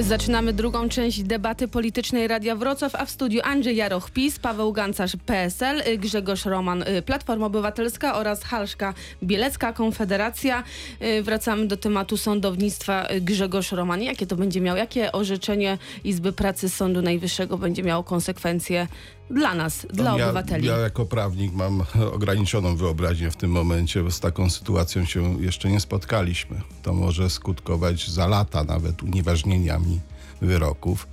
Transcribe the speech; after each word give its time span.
Zaczynamy 0.00 0.52
drugą 0.52 0.88
część 0.88 1.22
debaty 1.22 1.68
politycznej 1.68 2.28
Radia 2.28 2.56
Wrocław, 2.56 2.94
a 2.94 3.04
w 3.04 3.10
studiu 3.10 3.40
Andrzej 3.44 3.76
Jaroch 3.76 4.10
PiS, 4.10 4.38
Paweł 4.38 4.72
Gancarz 4.72 5.16
PSL, 5.26 5.98
Grzegorz 5.98 6.44
Roman 6.44 6.82
y, 6.82 7.02
Platforma 7.02 7.46
Obywatelska 7.46 8.14
oraz 8.14 8.42
Halszka 8.42 8.94
Bielecka 9.22 9.72
Konfederacja. 9.72 10.62
Y, 11.02 11.22
Wracamy 11.22 11.66
do 11.66 11.76
tematu 11.76 12.16
sądownictwa. 12.16 13.10
Y, 13.10 13.20
Grzegorz 13.20 13.72
Roman, 13.72 14.02
jakie 14.02 14.26
to 14.26 14.36
będzie 14.36 14.60
miało, 14.60 14.78
jakie 14.78 15.12
orzeczenie 15.12 15.78
Izby 16.04 16.32
Pracy 16.32 16.68
Sądu 16.68 17.02
Najwyższego 17.02 17.58
będzie 17.58 17.82
miało 17.82 18.04
konsekwencje 18.04 18.86
dla 19.30 19.54
nas, 19.54 19.86
dla 19.90 20.18
ja, 20.18 20.24
obywateli? 20.24 20.66
Ja 20.66 20.76
jako 20.76 21.06
prawnik 21.06 21.52
mam 21.52 21.82
ograniczoną 22.16 22.76
wyobraźnię 22.76 23.30
w 23.30 23.36
tym 23.36 23.50
momencie, 23.50 24.02
bo 24.02 24.10
z 24.10 24.20
taką 24.20 24.50
sytuacją 24.50 25.04
się 25.04 25.42
jeszcze 25.42 25.70
nie 25.70 25.80
spotkaliśmy. 25.80 26.60
To 26.82 26.92
może 26.92 27.30
skutkować 27.30 28.10
za 28.10 28.26
lata 28.26 28.64
nawet 28.64 29.02
unieważnieniami 29.02 30.00
wyroków. 30.40 31.08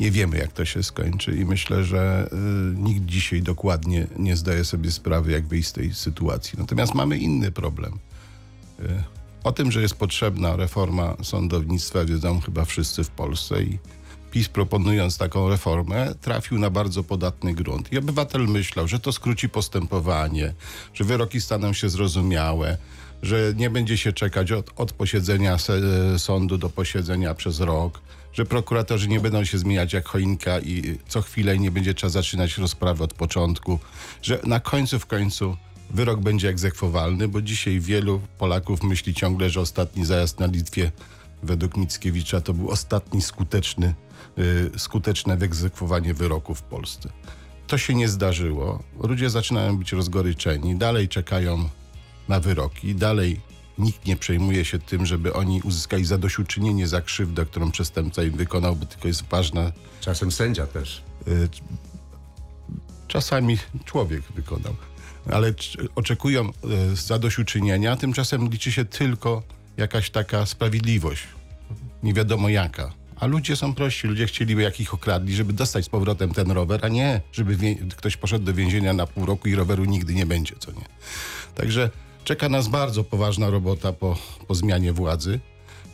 Nie 0.00 0.10
wiemy, 0.10 0.38
jak 0.38 0.52
to 0.52 0.64
się 0.64 0.82
skończy 0.82 1.36
i 1.36 1.44
myślę, 1.44 1.84
że 1.84 2.28
y, 2.32 2.76
nikt 2.76 3.04
dzisiaj 3.04 3.42
dokładnie 3.42 4.06
nie 4.16 4.36
zdaje 4.36 4.64
sobie 4.64 4.90
sprawy, 4.90 5.32
jak 5.32 5.46
wyjść 5.46 5.68
z 5.68 5.72
tej 5.72 5.94
sytuacji. 5.94 6.58
Natomiast 6.58 6.94
mamy 6.94 7.18
inny 7.18 7.52
problem. 7.52 7.98
Y, 8.80 9.02
o 9.44 9.52
tym, 9.52 9.72
że 9.72 9.82
jest 9.82 9.94
potrzebna 9.94 10.56
reforma 10.56 11.16
sądownictwa, 11.22 12.04
wiedzą 12.04 12.40
chyba 12.40 12.64
wszyscy 12.64 13.04
w 13.04 13.10
Polsce 13.10 13.62
i 13.62 13.78
PiS 14.30 14.48
proponując 14.48 15.18
taką 15.18 15.48
reformę 15.48 16.14
trafił 16.20 16.58
na 16.58 16.70
bardzo 16.70 17.04
podatny 17.04 17.54
grunt. 17.54 17.92
I 17.92 17.98
obywatel 17.98 18.48
myślał, 18.48 18.88
że 18.88 19.00
to 19.00 19.12
skróci 19.12 19.48
postępowanie, 19.48 20.54
że 20.94 21.04
wyroki 21.04 21.40
staną 21.40 21.72
się 21.72 21.88
zrozumiałe, 21.88 22.78
że 23.22 23.52
nie 23.56 23.70
będzie 23.70 23.98
się 23.98 24.12
czekać 24.12 24.52
od, 24.52 24.70
od 24.76 24.92
posiedzenia 24.92 25.58
se, 25.58 25.80
sądu 26.18 26.58
do 26.58 26.68
posiedzenia 26.68 27.34
przez 27.34 27.60
rok, 27.60 28.00
że 28.32 28.44
prokuratorzy 28.44 29.08
nie 29.08 29.20
będą 29.20 29.44
się 29.44 29.58
zmieniać 29.58 29.92
jak 29.92 30.08
choinka 30.08 30.60
i 30.60 30.98
co 31.08 31.22
chwilę 31.22 31.58
nie 31.58 31.70
będzie 31.70 31.94
trzeba 31.94 32.10
zaczynać 32.10 32.58
rozprawy 32.58 33.04
od 33.04 33.14
początku, 33.14 33.78
że 34.22 34.40
na 34.44 34.60
końcu 34.60 34.98
w 34.98 35.06
końcu 35.06 35.56
wyrok 35.90 36.20
będzie 36.20 36.48
egzekwowalny, 36.48 37.28
bo 37.28 37.42
dzisiaj 37.42 37.80
wielu 37.80 38.20
Polaków 38.38 38.82
myśli 38.82 39.14
ciągle, 39.14 39.50
że 39.50 39.60
ostatni 39.60 40.04
zajazd 40.04 40.40
na 40.40 40.46
Litwie 40.46 40.92
według 41.42 41.76
Mickiewicza 41.76 42.40
to 42.40 42.54
był 42.54 42.70
ostatni 42.70 43.22
skuteczny, 43.22 43.94
y, 44.38 44.70
skuteczne 44.78 45.36
wyegzekwowanie 45.36 46.14
wyroku 46.14 46.54
w 46.54 46.62
Polsce. 46.62 47.08
To 47.66 47.78
się 47.78 47.94
nie 47.94 48.08
zdarzyło. 48.08 48.82
Ludzie 49.02 49.30
zaczynają 49.30 49.78
być 49.78 49.92
rozgoryczeni, 49.92 50.76
dalej 50.76 51.08
czekają 51.08 51.68
na 52.28 52.40
wyroki, 52.40 52.94
dalej 52.94 53.40
nikt 53.78 54.06
nie 54.06 54.16
przejmuje 54.16 54.64
się 54.64 54.78
tym, 54.78 55.06
żeby 55.06 55.32
oni 55.34 55.60
uzyskali 55.62 56.04
zadośćuczynienie 56.04 56.88
za 56.88 57.00
krzywdę, 57.00 57.46
którą 57.46 57.70
przestępca 57.70 58.22
im 58.22 58.36
wykonał, 58.36 58.76
bo 58.76 58.86
tylko 58.86 59.08
jest 59.08 59.22
ważna 59.22 59.72
Czasem 60.00 60.32
sędzia 60.32 60.66
też. 60.66 61.02
y, 61.28 61.48
czasami 63.08 63.58
człowiek 63.84 64.22
wykonał, 64.34 64.74
ale 65.32 65.54
oczekują 65.94 66.48
y, 66.92 66.96
zadośćuczynienia, 66.96 67.96
tymczasem 67.96 68.48
liczy 68.48 68.72
się 68.72 68.84
tylko 68.84 69.42
jakaś 69.78 70.10
taka 70.10 70.46
sprawiedliwość, 70.46 71.22
nie 72.02 72.14
wiadomo 72.14 72.48
jaka. 72.48 72.92
A 73.16 73.26
ludzie 73.26 73.56
są 73.56 73.74
prości, 73.74 74.06
ludzie 74.06 74.26
chcieliby 74.26 74.62
jak 74.62 74.80
ich 74.80 74.94
okradli, 74.94 75.34
żeby 75.34 75.52
dostać 75.52 75.84
z 75.84 75.88
powrotem 75.88 76.34
ten 76.34 76.50
rower, 76.50 76.80
a 76.84 76.88
nie, 76.88 77.20
żeby 77.32 77.56
wie- 77.56 77.74
ktoś 77.74 78.16
poszedł 78.16 78.44
do 78.44 78.54
więzienia 78.54 78.92
na 78.92 79.06
pół 79.06 79.26
roku 79.26 79.48
i 79.48 79.54
roweru 79.54 79.84
nigdy 79.84 80.14
nie 80.14 80.26
będzie, 80.26 80.54
co 80.58 80.72
nie. 80.72 80.84
Także 81.54 81.90
czeka 82.24 82.48
nas 82.48 82.68
bardzo 82.68 83.04
poważna 83.04 83.50
robota 83.50 83.92
po, 83.92 84.16
po 84.48 84.54
zmianie 84.54 84.92
władzy, 84.92 85.40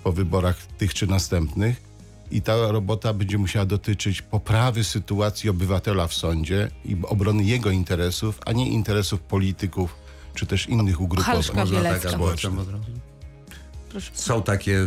po 0.05 0.12
wyborach 0.12 0.66
tych 0.66 0.94
czy 0.94 1.06
następnych. 1.06 1.82
I 2.30 2.42
ta 2.42 2.72
robota 2.72 3.12
będzie 3.12 3.38
musiała 3.38 3.64
dotyczyć 3.66 4.22
poprawy 4.22 4.84
sytuacji 4.84 5.50
obywatela 5.50 6.06
w 6.06 6.14
sądzie 6.14 6.70
i 6.84 6.96
obrony 7.02 7.44
jego 7.44 7.70
interesów, 7.70 8.38
a 8.46 8.52
nie 8.52 8.68
interesów 8.68 9.20
polityków 9.20 9.96
czy 10.34 10.46
też 10.46 10.66
innych 10.68 11.01
ugrupowań. 11.01 11.34
Halszka 11.34 11.55
Można 11.55 11.77
tak 11.83 11.84
Bielecka. 11.89 12.11
Społeczne. 12.11 12.51
Proszę. 13.94 14.10
Są 14.14 14.42
takie 14.42 14.72
y, 14.72 14.86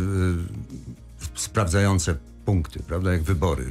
sprawdzające 1.34 2.14
punkty, 2.44 2.82
prawda, 2.82 3.12
jak 3.12 3.22
wybory. 3.22 3.64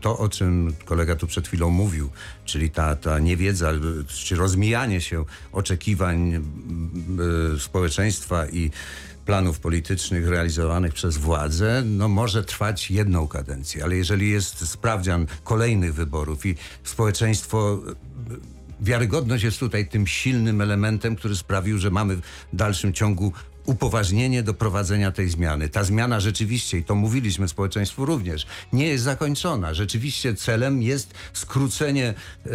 To, 0.00 0.18
o 0.18 0.28
czym 0.28 0.74
kolega 0.84 1.16
tu 1.16 1.26
przed 1.26 1.48
chwilą 1.48 1.70
mówił, 1.70 2.10
czyli 2.44 2.70
ta, 2.70 2.96
ta 2.96 3.18
niewiedza, 3.18 3.72
czy 4.08 4.36
rozmijanie 4.36 5.00
się 5.00 5.24
oczekiwań 5.52 6.34
y, 6.34 7.60
społeczeństwa 7.60 8.46
i 8.46 8.70
planów 9.26 9.60
politycznych 9.60 10.28
realizowanych 10.28 10.94
przez 10.94 11.16
władzę, 11.16 11.82
no 11.86 12.08
może 12.08 12.44
trwać 12.44 12.90
jedną 12.90 13.28
kadencję, 13.28 13.84
ale 13.84 13.96
jeżeli 13.96 14.30
jest 14.30 14.68
sprawdzian 14.68 15.26
kolejnych 15.44 15.94
wyborów 15.94 16.46
i 16.46 16.54
społeczeństwo 16.84 17.80
y, 18.30 18.60
wiarygodność 18.80 19.44
jest 19.44 19.60
tutaj 19.60 19.88
tym 19.88 20.06
silnym 20.06 20.60
elementem, 20.60 21.16
który 21.16 21.36
sprawił, 21.36 21.78
że 21.78 21.90
mamy 21.90 22.16
w 22.16 22.22
dalszym 22.52 22.92
ciągu 22.92 23.32
upoważnienie 23.66 24.42
do 24.42 24.54
prowadzenia 24.54 25.12
tej 25.12 25.28
zmiany. 25.28 25.68
Ta 25.68 25.84
zmiana 25.84 26.20
rzeczywiście, 26.20 26.78
i 26.78 26.84
to 26.84 26.94
mówiliśmy 26.94 27.48
społeczeństwu 27.48 28.04
również, 28.04 28.46
nie 28.72 28.86
jest 28.86 29.04
zakończona. 29.04 29.74
Rzeczywiście 29.74 30.34
celem 30.34 30.82
jest 30.82 31.14
skrócenie 31.32 32.06
e, 32.08 32.50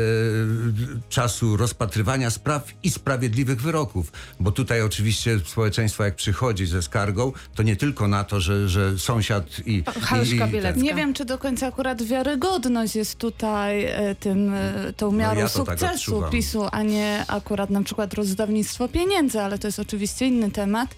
czasu 1.09 1.57
rozpatrywania 1.57 2.29
spraw 2.29 2.67
i 2.83 2.89
sprawiedliwych 2.91 3.61
wyroków. 3.61 4.11
Bo 4.39 4.51
tutaj 4.51 4.81
oczywiście 4.81 5.39
społeczeństwo 5.45 6.03
jak 6.03 6.15
przychodzi 6.15 6.65
ze 6.65 6.81
skargą, 6.81 7.31
to 7.55 7.63
nie 7.63 7.75
tylko 7.75 8.07
na 8.07 8.23
to, 8.23 8.39
że, 8.39 8.69
że 8.69 8.99
sąsiad 8.99 9.45
i... 9.65 9.83
Halszka 10.01 10.45
i, 10.45 10.49
i 10.49 10.51
Bielecka. 10.51 10.81
Nie 10.81 10.95
wiem, 10.95 11.13
czy 11.13 11.25
do 11.25 11.37
końca 11.37 11.67
akurat 11.67 12.03
wiarygodność 12.03 12.95
jest 12.95 13.17
tutaj 13.17 13.85
e, 13.85 14.15
tym, 14.15 14.53
e, 14.53 14.93
tą 14.97 15.11
miarą 15.11 15.39
ja 15.41 15.49
to 15.49 15.63
tak 15.63 15.79
sukcesu 15.79 16.11
odczuwam. 16.11 16.31
PiSu, 16.31 16.63
a 16.71 16.83
nie 16.83 17.25
akurat 17.27 17.69
na 17.69 17.83
przykład 17.83 18.13
rozdawnictwo 18.13 18.87
pieniędzy, 18.87 19.41
ale 19.41 19.59
to 19.59 19.67
jest 19.67 19.79
oczywiście 19.79 20.27
inny 20.27 20.51
temat. 20.51 20.95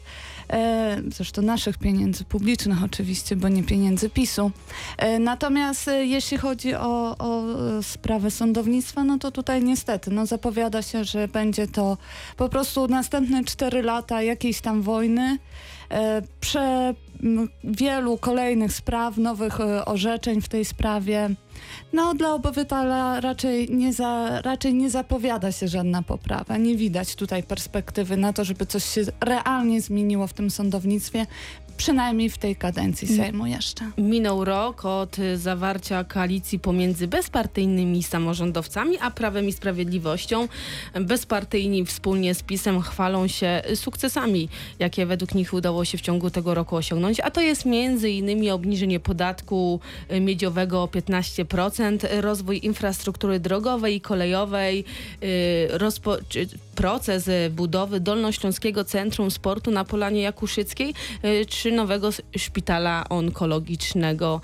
E, 0.49 1.01
zresztą 1.07 1.41
naszych 1.41 1.77
pieniędzy 1.77 2.23
publicznych 2.23 2.83
oczywiście, 2.83 3.35
bo 3.35 3.49
nie 3.49 3.63
pieniędzy 3.63 4.09
PiSu. 4.09 4.51
E, 4.97 5.19
natomiast 5.19 5.87
e, 5.87 6.05
jeśli 6.05 6.37
chodzi 6.37 6.75
o, 6.75 7.17
o 7.17 7.43
sprawę 7.81 8.31
sądownictwa, 8.31 9.03
no 9.03 9.17
to 9.17 9.31
tutaj 9.31 9.63
niestety 9.63 10.11
no 10.11 10.25
zapowiada 10.25 10.81
się, 10.81 11.03
że 11.03 11.27
będzie 11.27 11.67
to 11.67 11.97
po 12.37 12.49
prostu 12.49 12.87
następne 12.87 13.43
cztery 13.43 13.81
lata 13.81 14.21
jakiejś 14.21 14.61
tam 14.61 14.81
wojny, 14.81 15.39
prze 16.39 16.93
wielu 17.63 18.17
kolejnych 18.17 18.73
spraw, 18.73 19.17
nowych 19.17 19.61
e, 19.61 19.85
orzeczeń 19.85 20.41
w 20.41 20.49
tej 20.49 20.65
sprawie. 20.65 21.29
No, 21.93 22.13
dla 22.13 22.33
obywatela 22.33 23.19
raczej 23.19 23.69
nie, 23.69 23.93
za, 23.93 24.41
raczej 24.41 24.73
nie 24.73 24.89
zapowiada 24.89 25.51
się 25.51 25.67
żadna 25.67 26.01
poprawa. 26.01 26.57
Nie 26.57 26.75
widać 26.75 27.15
tutaj 27.15 27.43
perspektywy 27.43 28.17
na 28.17 28.33
to, 28.33 28.43
żeby 28.43 28.65
coś 28.65 28.83
się 28.83 29.01
realnie 29.21 29.81
zmieniło 29.81 30.27
w 30.27 30.33
tym 30.33 30.49
sądownictwie, 30.49 31.25
przynajmniej 31.77 32.29
w 32.29 32.37
tej 32.37 32.55
kadencji 32.55 33.07
Sejmu 33.07 33.45
jeszcze. 33.45 33.91
Minął 33.97 34.45
rok 34.45 34.85
od 34.85 35.19
y, 35.19 35.37
zawarcia 35.37 36.03
koalicji 36.03 36.59
pomiędzy 36.59 37.07
bezpartyjnymi 37.07 38.03
samorządowcami 38.03 38.97
a 39.01 39.11
Prawem 39.11 39.47
i 39.47 39.53
Sprawiedliwością. 39.53 40.47
Bezpartyjni 41.01 41.85
wspólnie 41.85 42.35
z 42.35 42.43
PiSem 42.43 42.81
chwalą 42.81 43.27
się 43.27 43.61
sukcesami, 43.75 44.49
jakie 44.79 45.05
według 45.05 45.35
nich 45.35 45.53
udało 45.53 45.85
się 45.85 45.97
w 45.97 46.01
ciągu 46.01 46.29
tego 46.29 46.53
roku 46.53 46.75
osiągnąć, 46.75 47.06
a 47.23 47.31
to 47.31 47.41
jest 47.41 47.65
między 47.65 48.09
innymi 48.09 48.51
obniżenie 48.51 48.99
podatku 48.99 49.79
y, 50.11 50.19
miedziowego 50.19 50.83
o 50.83 50.85
15%, 50.87 52.21
rozwój 52.21 52.59
infrastruktury 52.63 53.39
drogowej 53.39 53.95
i 53.95 54.01
kolejowej, 54.01 54.85
y, 55.23 55.67
rozpo, 55.71 56.17
proces 56.75 57.27
y, 57.27 57.49
budowy 57.49 57.99
Dolnośląskiego 57.99 58.83
Centrum 58.83 59.31
Sportu 59.31 59.71
na 59.71 59.85
Polanie 59.85 60.21
Jakuszyckiej, 60.21 60.93
y, 61.25 61.45
czy 61.45 61.71
nowego 61.71 62.09
szpitala 62.37 63.05
onkologicznego. 63.09 64.41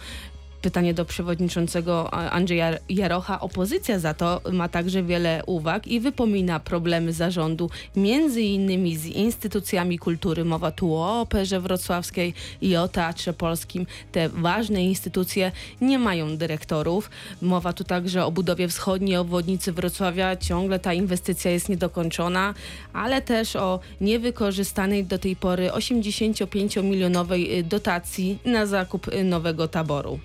Pytanie 0.63 0.93
do 0.93 1.05
przewodniczącego 1.05 2.13
Andrzeja 2.13 2.77
Jarocha. 2.89 3.39
Opozycja 3.39 3.99
za 3.99 4.13
to 4.13 4.41
ma 4.51 4.69
także 4.69 5.03
wiele 5.03 5.43
uwag 5.45 5.87
i 5.87 5.99
wypomina 5.99 6.59
problemy 6.59 7.13
zarządu, 7.13 7.69
między 7.95 8.41
innymi 8.41 8.97
z 8.97 9.05
instytucjami 9.05 9.99
kultury. 9.99 10.45
Mowa 10.45 10.71
tu 10.71 10.93
o 10.93 11.21
Operze 11.21 11.59
Wrocławskiej 11.59 12.33
i 12.61 12.75
o 12.75 12.87
Teatrze 12.87 13.33
Polskim. 13.33 13.85
Te 14.11 14.29
ważne 14.29 14.83
instytucje 14.83 15.51
nie 15.81 15.99
mają 15.99 16.37
dyrektorów. 16.37 17.09
Mowa 17.41 17.73
tu 17.73 17.83
także 17.83 18.25
o 18.25 18.31
budowie 18.31 18.67
wschodniej 18.67 19.17
obwodnicy 19.17 19.71
Wrocławia. 19.71 20.35
Ciągle 20.35 20.79
ta 20.79 20.93
inwestycja 20.93 21.51
jest 21.51 21.69
niedokończona, 21.69 22.53
ale 22.93 23.21
też 23.21 23.55
o 23.55 23.79
niewykorzystanej 24.01 25.05
do 25.05 25.19
tej 25.19 25.35
pory 25.35 25.69
85-milionowej 25.69 27.59
y, 27.59 27.63
dotacji 27.63 28.37
na 28.45 28.65
zakup 28.65 29.07
y, 29.07 29.23
nowego 29.23 29.67
taboru. 29.67 30.19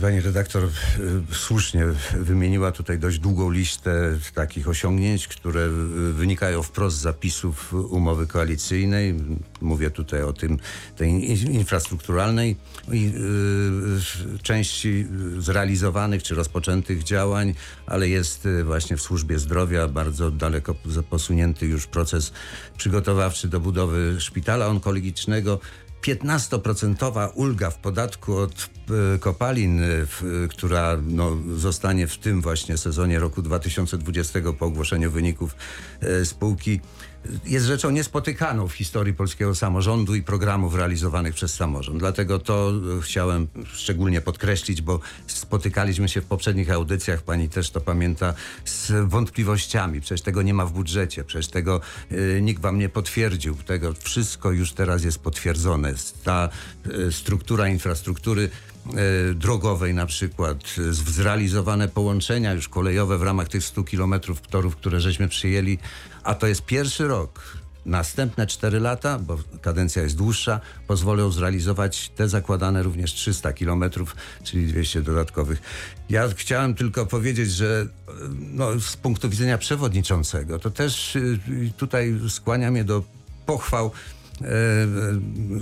Pani 0.00 0.20
redaktor 0.20 0.68
słusznie 1.32 1.84
wymieniła 2.20 2.72
tutaj 2.72 2.98
dość 2.98 3.18
długą 3.18 3.50
listę 3.50 4.18
takich 4.34 4.68
osiągnięć, 4.68 5.28
które 5.28 5.68
wynikają 6.12 6.62
wprost 6.62 6.96
z 6.96 7.00
zapisów 7.00 7.74
umowy 7.74 8.26
koalicyjnej. 8.26 9.14
Mówię 9.60 9.90
tutaj 9.90 10.22
o 10.22 10.32
tym 10.32 10.58
tej 10.96 11.08
in- 11.10 11.52
infrastrukturalnej 11.52 12.56
y, 12.92 14.38
części 14.42 15.06
zrealizowanych 15.38 16.22
czy 16.22 16.34
rozpoczętych 16.34 17.02
działań, 17.02 17.54
ale 17.86 18.08
jest 18.08 18.46
y, 18.46 18.64
właśnie 18.64 18.96
w 18.96 19.02
służbie 19.02 19.38
zdrowia 19.38 19.88
bardzo 19.88 20.30
daleko 20.30 20.74
posunięty 21.10 21.66
już 21.66 21.86
proces 21.86 22.32
przygotowawczy 22.76 23.48
do 23.48 23.60
budowy 23.60 24.16
szpitala 24.20 24.66
onkologicznego. 24.66 25.60
15% 26.02 27.28
ulga 27.34 27.70
w 27.70 27.78
podatku 27.78 28.36
od 28.36 28.70
e, 29.14 29.18
kopalin, 29.18 29.82
e, 29.82 29.86
w, 30.06 30.46
która 30.50 30.98
no, 31.06 31.36
zostanie 31.56 32.06
w 32.06 32.18
tym 32.18 32.42
właśnie 32.42 32.78
sezonie 32.78 33.18
roku 33.18 33.42
2020 33.42 34.40
po 34.58 34.66
ogłoszeniu 34.66 35.10
wyników 35.10 35.56
spółki 36.24 36.80
jest 37.44 37.66
rzeczą 37.66 37.90
niespotykaną 37.90 38.68
w 38.68 38.72
historii 38.72 39.14
polskiego 39.14 39.54
samorządu 39.54 40.14
i 40.14 40.22
programów 40.22 40.74
realizowanych 40.74 41.34
przez 41.34 41.54
samorząd. 41.54 41.98
Dlatego 41.98 42.38
to 42.38 42.72
e, 42.98 43.02
chciałem 43.02 43.48
szczególnie 43.72 44.20
podkreślić, 44.20 44.82
bo 44.82 45.00
spotykaliśmy 45.26 46.08
się 46.08 46.20
w 46.20 46.24
poprzednich 46.24 46.70
audycjach, 46.70 47.22
pani 47.22 47.48
też 47.48 47.70
to 47.70 47.80
pamięta, 47.80 48.34
z 48.64 49.08
wątpliwościami. 49.08 50.00
Przecież 50.00 50.22
tego 50.22 50.42
nie 50.42 50.54
ma 50.54 50.66
w 50.66 50.72
budżecie, 50.72 51.24
przecież 51.24 51.48
tego 51.48 51.80
e, 52.10 52.40
nikt 52.40 52.62
wam 52.62 52.78
nie 52.78 52.88
potwierdził. 52.88 53.54
Tego 53.54 53.92
wszystko 53.92 54.52
już 54.52 54.72
teraz 54.72 55.04
jest 55.04 55.18
potwierdzone. 55.18 55.94
Ta 56.24 56.48
e, 57.08 57.12
struktura 57.12 57.68
infrastruktury 57.68 58.50
drogowej 59.34 59.94
na 59.94 60.06
przykład, 60.06 60.56
e, 60.78 60.92
zrealizowane 60.92 61.88
połączenia 61.88 62.52
już 62.52 62.68
kolejowe 62.68 63.18
w 63.18 63.22
ramach 63.22 63.48
tych 63.48 63.64
100 63.64 63.84
kilometrów 63.84 64.40
torów, 64.40 64.76
które 64.76 65.00
żeśmy 65.00 65.28
przyjęli, 65.28 65.78
a 66.24 66.34
to 66.34 66.46
jest 66.46 66.62
pierwszy 66.62 67.08
rok. 67.08 67.60
Następne 67.86 68.46
4 68.46 68.80
lata, 68.80 69.18
bo 69.18 69.38
kadencja 69.62 70.02
jest 70.02 70.16
dłuższa, 70.16 70.60
pozwolą 70.86 71.30
zrealizować 71.30 72.08
te 72.08 72.28
zakładane 72.28 72.82
również 72.82 73.14
300 73.14 73.52
kilometrów, 73.52 74.16
czyli 74.44 74.66
200 74.66 75.02
dodatkowych. 75.02 75.62
Ja 76.10 76.28
chciałem 76.36 76.74
tylko 76.74 77.06
powiedzieć, 77.06 77.50
że 77.50 77.86
e, 78.08 78.12
no, 78.30 78.80
z 78.80 78.96
punktu 78.96 79.30
widzenia 79.30 79.58
przewodniczącego, 79.58 80.58
to 80.58 80.70
też 80.70 81.18
tutaj 81.76 82.20
skłania 82.28 82.70
mnie 82.70 82.84
do 82.84 83.02
pochwał 83.50 83.86
e, 83.86 83.90
e, 83.90 84.19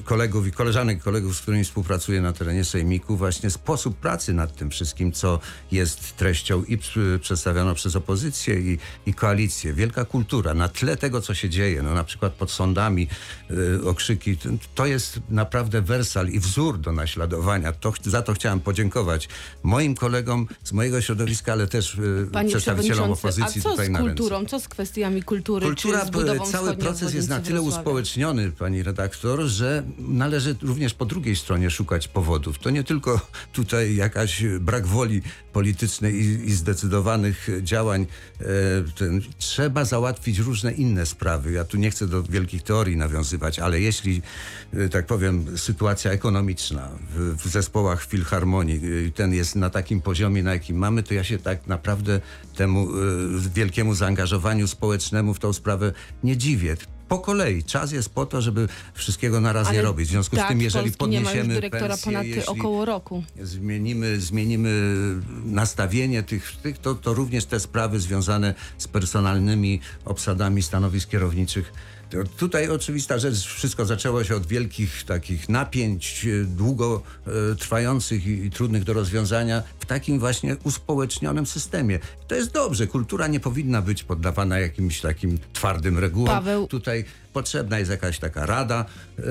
kolegów 0.04 0.46
i 0.46 0.52
koleżanek, 0.52 1.02
kolegów, 1.02 1.36
z 1.36 1.40
którymi 1.40 1.64
współpracuję 1.64 2.20
na 2.20 2.32
terenie 2.32 2.64
Sejmiku, 2.64 3.16
właśnie 3.16 3.50
sposób 3.50 3.96
pracy 3.96 4.32
nad 4.32 4.56
tym 4.56 4.70
wszystkim, 4.70 5.12
co 5.12 5.38
jest 5.72 6.16
treścią 6.16 6.64
i 6.64 6.78
przedstawioną 7.20 7.74
przez 7.74 7.96
opozycję 7.96 8.60
i, 8.60 8.78
i 9.06 9.14
koalicję. 9.14 9.72
Wielka 9.72 10.04
kultura 10.04 10.54
na 10.54 10.68
tle 10.68 10.96
tego, 10.96 11.20
co 11.20 11.34
się 11.34 11.48
dzieje, 11.50 11.82
no 11.82 11.94
na 11.94 12.04
przykład 12.04 12.32
pod 12.32 12.50
sądami 12.50 13.08
e, 13.50 13.88
okrzyki, 13.88 14.36
to, 14.74 14.86
jest 14.86 15.20
naprawdę 15.30 15.82
wersal 15.82 16.28
i 16.28 16.40
wzór 16.40 16.78
do 16.78 16.92
naśladowania. 16.92 17.72
To, 17.72 17.92
za 18.04 18.22
to 18.22 18.32
chciałem 18.32 18.60
podziękować 18.60 19.28
moim 19.62 19.94
kolegom 19.94 20.46
z 20.64 20.72
mojego 20.72 21.00
środowiska, 21.00 21.52
ale 21.52 21.66
też 21.66 21.94
e, 21.94 22.30
Panie 22.32 22.48
przedstawicielom 22.48 23.14
Przewodniczący, 23.14 23.42
a 23.42 23.44
opozycji 23.44 23.62
co 23.62 23.70
tutaj 23.70 23.86
z 23.86 23.98
kulturą, 23.98 24.44
co 24.44 24.60
z 24.60 24.68
kwestiami 24.68 25.22
kultury, 25.22 25.66
Kultura, 25.66 26.06
cały 26.52 26.76
proces 26.76 27.14
jest 27.14 27.28
na 27.28 27.40
tyle 27.40 27.60
uspołeczniony, 27.60 28.52
pani 28.68 28.82
redaktor, 28.82 29.44
że 29.44 29.82
należy 29.98 30.56
również 30.62 30.94
po 30.94 31.04
drugiej 31.04 31.36
stronie 31.36 31.70
szukać 31.70 32.08
powodów. 32.08 32.58
To 32.58 32.70
nie 32.70 32.84
tylko 32.84 33.20
tutaj 33.52 33.96
jakaś 33.96 34.44
brak 34.60 34.86
woli 34.86 35.22
politycznej 35.52 36.14
i, 36.14 36.48
i 36.48 36.52
zdecydowanych 36.52 37.48
działań. 37.62 38.06
E, 38.40 38.44
ten, 38.96 39.20
trzeba 39.38 39.84
załatwić 39.84 40.38
różne 40.38 40.72
inne 40.72 41.06
sprawy. 41.06 41.52
Ja 41.52 41.64
tu 41.64 41.76
nie 41.76 41.90
chcę 41.90 42.06
do 42.06 42.22
wielkich 42.22 42.62
teorii 42.62 42.96
nawiązywać, 42.96 43.58
ale 43.58 43.80
jeśli, 43.80 44.22
e, 44.74 44.88
tak 44.88 45.06
powiem, 45.06 45.58
sytuacja 45.58 46.10
ekonomiczna 46.10 46.88
w, 47.10 47.36
w 47.36 47.48
zespołach 47.48 48.04
filharmonii, 48.04 48.80
e, 49.08 49.10
ten 49.10 49.34
jest 49.34 49.56
na 49.56 49.70
takim 49.70 50.00
poziomie, 50.00 50.42
na 50.42 50.52
jakim 50.52 50.76
mamy, 50.76 51.02
to 51.02 51.14
ja 51.14 51.24
się 51.24 51.38
tak 51.38 51.66
naprawdę 51.66 52.20
temu 52.56 52.88
e, 52.90 52.94
wielkiemu 53.54 53.94
zaangażowaniu 53.94 54.66
społecznemu 54.66 55.34
w 55.34 55.38
tą 55.38 55.52
sprawę 55.52 55.92
nie 56.22 56.36
dziwię. 56.36 56.76
Po 57.08 57.18
kolei. 57.18 57.64
Czas 57.64 57.92
jest 57.92 58.10
po 58.10 58.26
to, 58.26 58.42
żeby 58.42 58.68
wszystkiego 58.94 59.40
naraz 59.40 59.66
nie 59.66 59.78
Ale 59.78 59.82
robić. 59.82 60.08
W 60.08 60.10
związku 60.10 60.36
z 60.36 60.38
tak, 60.38 60.48
tym, 60.48 60.60
jeżeli 60.60 60.92
Polski 60.92 61.10
nie 61.10 61.20
ma 61.20 61.26
podniesiemy 61.26 61.54
dyrektora 61.54 61.88
pensje, 61.88 62.04
ponad 62.04 62.26
jeśli 62.26 62.46
około 62.46 62.84
roku. 62.84 63.22
zmienimy, 63.42 64.20
zmienimy 64.20 64.70
nastawienie 65.44 66.22
tych, 66.22 66.56
tych 66.62 66.78
to, 66.78 66.94
to 66.94 67.14
również 67.14 67.44
te 67.44 67.60
sprawy 67.60 68.00
związane 68.00 68.54
z 68.78 68.88
personalnymi 68.88 69.80
obsadami 70.04 70.62
stanowisk 70.62 71.08
kierowniczych. 71.08 71.72
To 72.10 72.18
Tutaj 72.38 72.68
oczywista 72.68 73.18
rzecz, 73.18 73.36
wszystko 73.46 73.84
zaczęło 73.84 74.24
się 74.24 74.36
od 74.36 74.46
wielkich 74.46 75.04
takich 75.04 75.48
napięć, 75.48 76.26
e, 76.26 76.44
długo 76.44 77.02
e, 77.26 77.54
trwających 77.54 78.26
i, 78.26 78.50
trudnych 78.50 78.84
do 78.84 78.92
rozwiązania 78.92 79.62
w 79.80 79.86
takim 79.86 80.18
właśnie 80.18 80.56
uspołecznionym 80.64 81.46
systemie. 81.46 81.98
To 82.28 82.34
jest 82.34 82.52
dobrze. 82.52 82.86
Kultura 82.86 83.26
nie 83.26 83.40
powinna 83.40 83.82
być 83.82 84.02
poddawana 84.04 84.58
jakimś 84.58 85.00
takim 85.00 85.38
twardym 85.52 85.98
regułom. 85.98 86.28
Paweł- 86.28 86.68
Tutaj 86.68 87.04
potrzebna 87.32 87.78
jest 87.78 87.90
jakaś 87.90 88.18
taka 88.18 88.46
rada 88.46 88.84
e, 89.18 89.22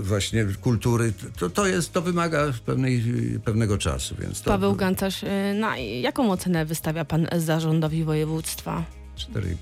właśnie 0.00 0.46
kultury. 0.60 1.12
To, 1.38 1.50
to 1.50 1.66
jest, 1.66 1.92
to 1.92 2.02
wymaga 2.02 2.52
pewnej, 2.66 3.02
pewnego 3.44 3.78
czasu, 3.78 4.14
więc 4.18 4.42
to 4.42 4.50
Paweł 4.50 4.74
Gancarz, 4.74 5.22
y, 5.22 5.26
na 5.60 5.78
jaką 5.78 6.30
ocenę 6.30 6.66
wystawia 6.66 7.04
pan 7.04 7.26
zarządowi 7.36 8.04
województwa? 8.04 8.84
4,5. 9.18 9.56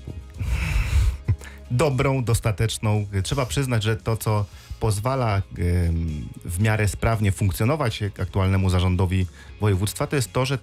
Dobrą, 1.71 2.23
dostateczną. 2.23 3.07
Trzeba 3.23 3.45
przyznać, 3.45 3.83
że 3.83 3.97
to, 3.97 4.17
co 4.17 4.45
pozwala 4.79 5.41
w 6.45 6.59
miarę 6.59 6.87
sprawnie 6.87 7.31
funkcjonować 7.31 8.03
aktualnemu 8.21 8.69
zarządowi 8.69 9.25
województwa, 9.61 10.07
to 10.07 10.15
jest 10.15 10.33
to, 10.33 10.45
że 10.45 10.57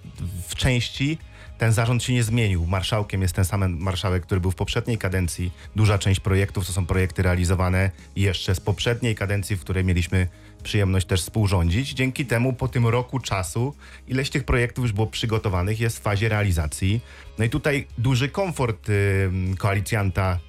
w 0.47 0.55
części 0.55 1.17
ten 1.57 1.73
zarząd 1.73 2.03
się 2.03 2.13
nie 2.13 2.23
zmienił. 2.23 2.65
Marszałkiem 2.65 3.21
jest 3.21 3.35
ten 3.35 3.45
sam 3.45 3.77
marszałek, 3.79 4.23
który 4.23 4.41
był 4.41 4.51
w 4.51 4.55
poprzedniej 4.55 4.97
kadencji. 4.97 5.51
Duża 5.75 5.97
część 5.97 6.19
projektów 6.19 6.67
to 6.67 6.73
są 6.73 6.85
projekty 6.85 7.23
realizowane 7.23 7.91
jeszcze 8.15 8.55
z 8.55 8.59
poprzedniej 8.59 9.15
kadencji, 9.15 9.55
w 9.55 9.61
której 9.61 9.85
mieliśmy 9.85 10.27
przyjemność 10.63 11.07
też 11.07 11.21
współrządzić. 11.21 11.93
Dzięki 11.93 12.25
temu 12.25 12.53
po 12.53 12.67
tym 12.67 12.87
roku 12.87 13.19
czasu 13.19 13.75
ileś 14.07 14.29
tych 14.29 14.43
projektów 14.43 14.83
już 14.83 14.91
było 14.91 15.07
przygotowanych, 15.07 15.79
jest 15.79 15.99
w 15.99 16.01
fazie 16.01 16.29
realizacji. 16.29 17.01
No 17.37 17.45
i 17.45 17.49
tutaj 17.49 17.87
duży 17.97 18.29
komfort 18.29 18.87
koalicjanta 19.57 20.39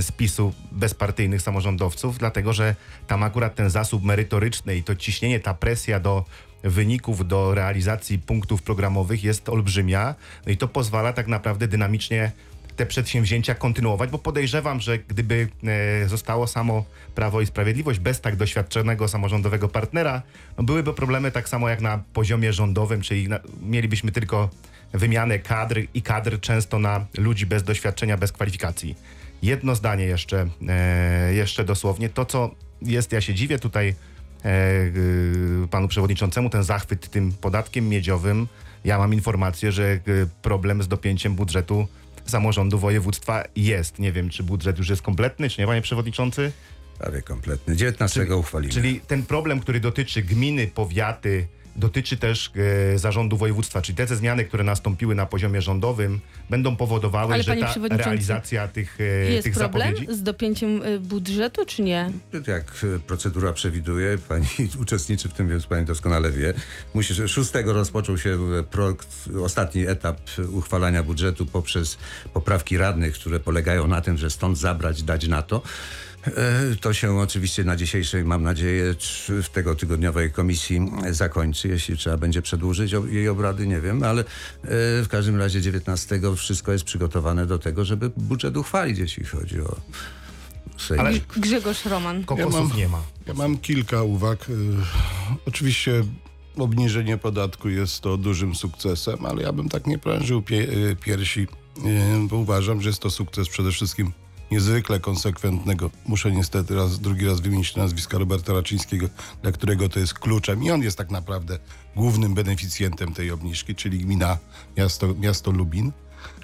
z 0.00 0.12
PiSu 0.12 0.52
bezpartyjnych 0.72 1.42
samorządowców, 1.42 2.18
dlatego 2.18 2.52
że 2.52 2.74
tam 3.06 3.22
akurat 3.22 3.54
ten 3.54 3.70
zasób 3.70 4.04
merytoryczny 4.04 4.76
i 4.76 4.82
to 4.82 4.96
ciśnienie, 4.96 5.40
ta 5.40 5.54
presja 5.54 6.00
do 6.00 6.24
wyników, 6.62 7.28
do 7.28 7.54
realizacji 7.54 8.18
punktów 8.18 8.62
programowych 8.62 9.24
jest 9.24 9.48
olbrzymia. 9.48 10.14
No 10.46 10.52
i 10.52 10.56
to 10.56 10.68
pozwala 10.68 11.12
tak 11.12 11.26
naprawdę 11.26 11.68
dynamicznie 11.68 12.32
te 12.76 12.86
przedsięwzięcia 12.86 13.54
kontynuować, 13.54 14.10
bo 14.10 14.18
podejrzewam, 14.18 14.80
że 14.80 14.98
gdyby 14.98 15.48
e, 15.64 16.08
zostało 16.08 16.46
samo 16.46 16.84
Prawo 17.14 17.40
i 17.40 17.46
Sprawiedliwość 17.46 17.98
bez 17.98 18.20
tak 18.20 18.36
doświadczonego 18.36 19.08
samorządowego 19.08 19.68
partnera, 19.68 20.22
no 20.58 20.64
byłyby 20.64 20.94
problemy 20.94 21.32
tak 21.32 21.48
samo 21.48 21.68
jak 21.68 21.80
na 21.80 22.02
poziomie 22.12 22.52
rządowym, 22.52 23.00
czyli 23.00 23.28
na, 23.28 23.40
mielibyśmy 23.62 24.12
tylko 24.12 24.50
wymianę 24.92 25.38
kadr 25.38 25.80
i 25.94 26.02
kadr 26.02 26.40
często 26.40 26.78
na 26.78 27.06
ludzi 27.18 27.46
bez 27.46 27.62
doświadczenia, 27.62 28.16
bez 28.16 28.32
kwalifikacji. 28.32 28.96
Jedno 29.42 29.74
zdanie 29.74 30.04
jeszcze, 30.04 30.48
e, 30.68 31.34
jeszcze 31.34 31.64
dosłownie. 31.64 32.08
To, 32.08 32.24
co 32.24 32.50
jest, 32.82 33.12
ja 33.12 33.20
się 33.20 33.34
dziwię 33.34 33.58
tutaj 33.58 33.94
e, 34.44 34.82
y, 35.64 35.68
panu 35.70 35.88
przewodniczącemu, 35.88 36.50
ten 36.50 36.64
zachwyt 36.64 37.10
tym 37.10 37.32
podatkiem 37.32 37.88
miedziowym. 37.88 38.48
Ja 38.84 38.98
mam 38.98 39.14
informację, 39.14 39.72
że 39.72 40.00
problem 40.42 40.82
z 40.82 40.88
dopięciem 40.88 41.34
budżetu 41.34 41.88
samorządu 42.26 42.78
województwa 42.78 43.44
jest. 43.56 43.98
Nie 43.98 44.12
wiem, 44.12 44.30
czy 44.30 44.42
budżet 44.42 44.78
już 44.78 44.88
jest 44.88 45.02
kompletny, 45.02 45.50
czy 45.50 45.60
nie, 45.60 45.66
panie 45.66 45.82
przewodniczący? 45.82 46.52
Prawie 46.98 47.22
kompletny. 47.22 47.76
19 47.76 48.36
uchwalimy. 48.36 48.72
Czyli 48.72 49.00
ten 49.00 49.22
problem, 49.22 49.60
który 49.60 49.80
dotyczy 49.80 50.22
gminy, 50.22 50.66
powiaty, 50.66 51.46
dotyczy 51.76 52.16
też 52.16 52.50
e, 52.94 52.98
zarządu 52.98 53.36
województwa, 53.36 53.82
czyli 53.82 53.96
te 53.96 54.16
zmiany, 54.16 54.44
które 54.44 54.64
nastąpiły 54.64 55.14
na 55.14 55.26
poziomie 55.26 55.62
rządowym, 55.62 56.20
będą 56.50 56.76
powodowały, 56.76 57.34
Ale 57.34 57.42
że 57.42 57.56
ta 57.56 57.74
realizacja 57.90 58.68
tych, 58.68 59.00
e, 59.00 59.04
Jest 59.04 59.44
tych 59.44 59.54
problem 59.54 59.94
zapowiedzi... 59.94 60.18
z 60.18 60.22
dopięciem 60.22 60.82
y, 60.82 61.00
budżetu, 61.00 61.66
czy 61.66 61.82
nie? 61.82 62.10
Jak 62.46 62.84
e, 62.96 62.98
procedura 62.98 63.52
przewiduje, 63.52 64.18
pani 64.18 64.46
uczestniczy 64.82 65.28
w 65.28 65.32
tym, 65.32 65.48
więc 65.48 65.66
pani 65.66 65.86
doskonale 65.86 66.30
wie. 66.30 66.54
Musi, 66.94 67.14
że 67.14 67.28
6 67.28 67.50
rozpoczął 67.64 68.18
się 68.18 68.38
e, 68.58 68.62
pro, 68.62 68.96
ostatni 69.42 69.86
etap 69.86 70.20
uchwalania 70.52 71.02
budżetu 71.02 71.46
poprzez 71.46 71.98
poprawki 72.34 72.76
radnych, 72.76 73.14
które 73.14 73.40
polegają 73.40 73.86
na 73.86 74.00
tym, 74.00 74.18
że 74.18 74.30
stąd 74.30 74.58
zabrać, 74.58 75.02
dać 75.02 75.28
na 75.28 75.42
to. 75.42 75.62
E, 76.26 76.76
To 76.80 76.92
się 76.94 77.18
oczywiście 77.18 77.64
na 77.64 77.76
dzisiejszej, 77.76 78.24
mam 78.24 78.42
nadzieję, 78.42 78.94
czy 78.94 79.42
w 79.42 79.48
tego 79.48 79.74
tygodniowej 79.74 80.32
komisji 80.32 80.80
zakończy. 81.10 81.68
Jeśli 81.68 81.96
trzeba 81.96 82.16
będzie 82.16 82.42
przedłużyć 82.42 82.92
jej 83.08 83.28
obrady, 83.28 83.66
nie 83.66 83.80
wiem, 83.80 84.02
ale 84.02 84.20
e, 84.22 84.24
w 85.02 85.06
każdym 85.10 85.36
razie 85.36 85.60
19 85.60 86.20
wszystko 86.36 86.72
jest 86.72 86.84
przygotowane 86.84 87.46
do 87.46 87.58
tego, 87.58 87.84
żeby 87.84 88.10
budżet 88.16 88.56
uchwalić, 88.56 88.98
jeśli 88.98 89.24
chodzi 89.24 89.60
o 89.60 89.76
Sejm. 90.78 91.00
Ale- 91.00 91.20
Grzegorz 91.36 91.84
Roman. 91.84 92.24
Kokosów 92.24 92.54
Ja 92.54 92.60
mam- 92.60 92.76
nie 92.76 92.88
ma. 92.88 93.02
Ja 93.26 93.34
mam 93.34 93.58
kilka 93.58 94.02
uwag. 94.02 94.50
Y, 94.50 94.54
Oczywiście 95.46 96.04
obniżenie 96.56 97.18
podatku 97.18 97.68
jest 97.68 98.00
to 98.00 98.16
dużym 98.16 98.54
sukcesem, 98.54 99.26
ale 99.26 99.42
ja 99.42 99.52
bym 99.52 99.68
tak 99.68 99.86
nie 99.86 99.98
prężył 99.98 100.42
pie, 100.42 100.66
piersi, 101.04 101.46
bo 102.28 102.36
uważam, 102.36 102.80
że 102.82 102.88
jest 102.88 103.00
to 103.00 103.10
sukces 103.10 103.48
przede 103.48 103.72
wszystkim 103.72 104.12
niezwykle 104.50 105.00
konsekwentnego. 105.00 105.90
Muszę 106.06 106.32
niestety 106.32 106.74
raz, 106.74 106.98
drugi 107.00 107.26
raz 107.26 107.40
wymienić 107.40 107.76
nazwiska 107.76 108.18
Roberta 108.18 108.52
Raczyńskiego, 108.52 109.08
dla 109.42 109.52
którego 109.52 109.88
to 109.88 110.00
jest 110.00 110.14
kluczem 110.14 110.62
i 110.62 110.70
on 110.70 110.82
jest 110.82 110.98
tak 110.98 111.10
naprawdę 111.10 111.58
głównym 111.96 112.34
beneficjentem 112.34 113.14
tej 113.14 113.30
obniżki, 113.30 113.74
czyli 113.74 113.98
gmina, 113.98 114.38
miasto, 114.76 115.14
miasto 115.14 115.50
Lubin. 115.50 115.92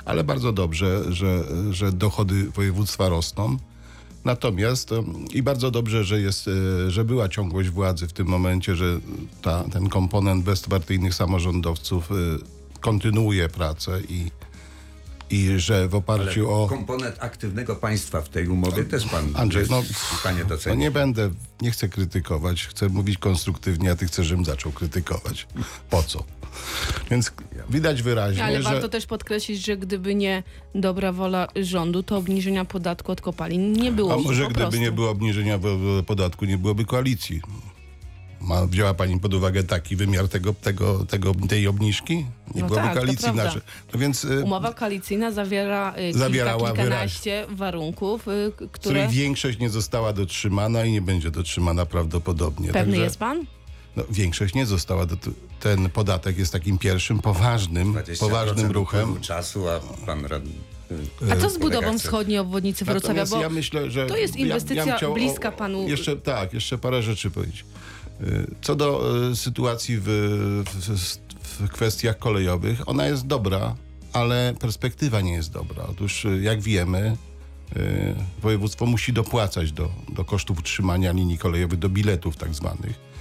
Ale 0.05 0.25
bardzo 0.25 0.53
dobrze, 0.53 1.13
że, 1.13 1.45
że 1.71 1.93
dochody 1.93 2.51
województwa 2.51 3.09
rosną. 3.09 3.57
Natomiast 4.25 4.91
i 5.33 5.43
bardzo 5.43 5.71
dobrze, 5.71 6.05
że, 6.05 6.21
jest, 6.21 6.49
e, 6.49 6.91
że 6.91 7.05
była 7.05 7.29
ciągłość 7.29 7.69
władzy 7.69 8.09
w 8.09 8.13
tym 8.13 8.27
momencie, 8.27 8.77
że 8.77 9.01
ta, 9.43 9.65
ten 9.65 9.89
komponent 9.89 10.45
bezpartyjnych 10.45 11.15
samorządowców 11.15 12.11
e, 12.13 12.15
kontynuuje 12.81 13.49
pracę 13.49 14.01
i, 14.09 14.31
i 15.33 15.59
że 15.61 15.89
w 15.89 15.95
Ale 15.95 15.99
oparciu 15.99 16.51
o. 16.51 16.69
komponent 16.69 17.17
aktywnego 17.21 17.77
państwa 17.77 18.23
w 18.23 18.29
tej 18.29 18.49
umowie 18.49 18.85
też 18.85 19.07
pan 19.07 19.33
Andrzej, 19.35 19.61
jest 19.61 19.71
no, 19.71 19.83
w 19.83 20.19
stanie 20.21 20.45
No 20.67 20.75
nie 20.75 20.91
będę, 20.91 21.31
nie 21.61 21.71
chcę 21.71 21.89
krytykować, 21.89 22.67
chcę 22.67 22.89
mówić 22.89 23.19
konstruktywnie, 23.19 23.91
a 23.91 23.97
ty 23.97 24.07
chcesz, 24.07 24.27
żebym 24.27 24.45
zaczął 24.45 24.73
krytykować. 24.73 25.47
Po 25.91 26.03
co? 26.03 26.25
Więc 27.11 27.33
widać 27.71 28.03
wyraźnie, 28.03 28.45
Ale 28.45 28.63
że... 28.63 28.71
warto 28.71 28.89
też 28.89 29.07
podkreślić, 29.07 29.65
że 29.65 29.77
gdyby 29.77 30.15
nie 30.15 30.43
dobra 30.75 31.13
wola 31.13 31.49
rządu, 31.57 32.03
to 32.03 32.17
obniżenia 32.17 32.65
podatku 32.65 33.13
od 33.13 33.21
kopalin 33.21 33.73
nie 33.73 33.89
A 33.89 33.93
byłoby 33.93 34.23
może 34.23 34.43
po 34.43 34.49
gdyby 34.49 34.61
prostu. 34.61 34.81
nie 34.81 34.93
było 34.93 35.11
obniżenia 35.11 35.59
podatku, 36.07 36.45
nie 36.45 36.59
byłoby 36.59 36.85
koalicji. 36.85 37.43
Ma, 38.43 38.67
wzięła 38.67 38.95
pani 38.95 39.21
pod 39.21 39.35
uwagę 39.35 39.63
taki 39.65 39.97
wymiar 39.97 40.29
tego, 40.29 40.55
tego, 40.55 41.05
tego, 41.05 41.35
tej 41.49 41.67
obniżki? 41.67 42.17
Nie 42.55 42.61
No 42.63 42.67
byłoby 42.69 42.87
tak, 42.87 42.95
koalicji 42.95 43.33
naszej. 43.33 43.61
No 43.95 44.01
więc 44.01 44.25
y, 44.25 44.43
Umowa 44.45 44.73
koalicyjna 44.73 45.31
zawiera 45.33 45.95
y, 45.99 46.13
Zawierała 46.19 46.69
kilka, 46.69 46.83
kilkanaście 46.83 47.47
warunków, 47.51 48.29
y, 48.29 48.31
k- 48.51 48.57
której 48.57 48.69
które... 48.73 49.09
większość 49.09 49.59
nie 49.59 49.71
została 49.71 50.13
dotrzymana 50.13 50.85
i 50.85 50.93
nie 50.93 51.03
będzie 51.03 51.31
dotrzymana 51.31 51.87
prawdopodobnie. 51.87 52.67
Pewny 52.73 52.93
Także, 52.93 53.03
jest 53.05 53.19
pan? 53.19 53.47
no, 53.97 54.05
większość 54.11 54.55
nie 54.55 54.67
została. 54.67 55.07
Do, 55.07 55.17
ten 55.61 55.91
podatek 55.91 56.39
jest 56.39 56.53
takim 56.53 56.79
pierwszym 56.79 57.19
poważnym, 57.19 57.95
20% 57.95 58.21
poważnym 58.21 58.71
ruchem. 58.71 59.21
czasu, 59.21 59.69
a 59.69 59.81
pan 60.07 60.27
rad... 60.27 60.43
A 61.33 61.37
co 61.37 61.51
z 61.51 61.59
budową 61.59 61.99
wschodniej 61.99 62.39
obwodnicy 62.39 62.85
Wrocławia? 62.85 63.09
Natomiast 63.09 63.33
Bo 63.33 63.41
ja 63.41 63.49
myślę, 63.49 63.91
że 63.91 64.07
to 64.07 64.17
jest 64.17 64.35
ja- 64.37 64.41
ja 64.41 64.47
inwestycja 64.47 64.97
chciał 64.97 65.15
bliska 65.15 65.53
panu. 65.53 65.89
Jeszcze 65.89 66.17
tak, 66.17 66.55
jeszcze 66.55 66.79
parę 66.79 67.03
rzeczy 67.03 67.31
powiedzieć. 67.31 67.65
Y, 68.23 68.47
Co 68.63 68.75
do 68.75 69.17
y, 69.31 69.37
sytuacji 69.37 69.99
w, 69.99 70.05
w, 70.65 71.19
w 71.43 71.69
kwestiach 71.69 72.19
kolejowych, 72.19 72.89
ona 72.89 73.07
jest 73.07 73.27
dobra, 73.27 73.75
ale 74.13 74.55
perspektywa 74.61 75.21
nie 75.21 75.33
jest 75.33 75.53
dobra. 75.53 75.85
Otóż, 75.91 76.25
y, 76.25 76.41
jak 76.43 76.61
wiemy, 76.61 77.17
województwo 78.43 78.87
musi 78.87 79.13
dopłacać 79.13 79.73
do, 79.73 79.89
do 80.09 80.25
kosztów 80.25 80.59
utrzymania 80.59 81.13
linii 81.13 81.39
kolejowych, 81.39 81.79
do 81.79 81.89
biletów 81.89 82.37
tak 82.37 82.55
zwanych. 82.55 83.13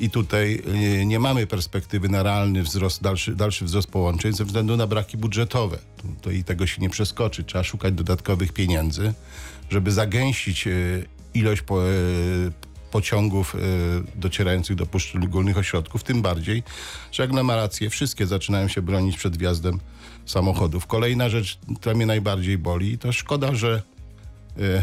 I 0.00 0.10
tutaj 0.10 0.62
y, 1.00 1.06
nie 1.06 1.18
mamy 1.18 1.46
perspektywy 1.46 2.08
na 2.08 2.22
realny 2.22 2.62
wzrost, 2.62 3.02
dalszy, 3.02 3.36
dalszy 3.36 3.64
wzrost 3.64 3.90
połączeń 3.90 4.32
ze 4.32 4.44
względu 4.44 4.76
na 4.76 4.86
braki 4.86 5.16
budżetowe. 5.16 5.78
I 6.32 6.44
tego 6.44 6.66
się 6.66 6.82
nie 6.82 6.90
przeskoczy. 6.90 7.44
Trzeba 7.44 7.64
szukać 7.64 7.94
dodatkowych 7.94 8.52
pieniędzy, 8.52 9.14
żeby 9.70 9.92
zagęścić 9.92 10.68
ilość 11.34 11.62
po, 11.62 11.82
pociągów 12.92 13.54
y, 13.54 13.58
docierających 14.14 14.76
do 14.76 14.86
poszczególnych 14.86 15.58
ośrodków. 15.58 16.04
Tym 16.04 16.22
bardziej, 16.22 16.62
że 17.12 17.22
aglomeracje 17.22 17.90
wszystkie 17.90 18.26
zaczynają 18.26 18.68
się 18.68 18.82
bronić 18.82 19.16
przed 19.16 19.36
wjazdem 19.36 19.80
samochodów. 20.26 20.86
Kolejna 20.86 21.28
rzecz, 21.28 21.58
która 21.80 21.94
mnie 21.94 22.06
najbardziej 22.06 22.58
boli, 22.58 22.98
to 22.98 23.12
szkoda, 23.12 23.54
że 23.54 23.82
y, 24.58 24.82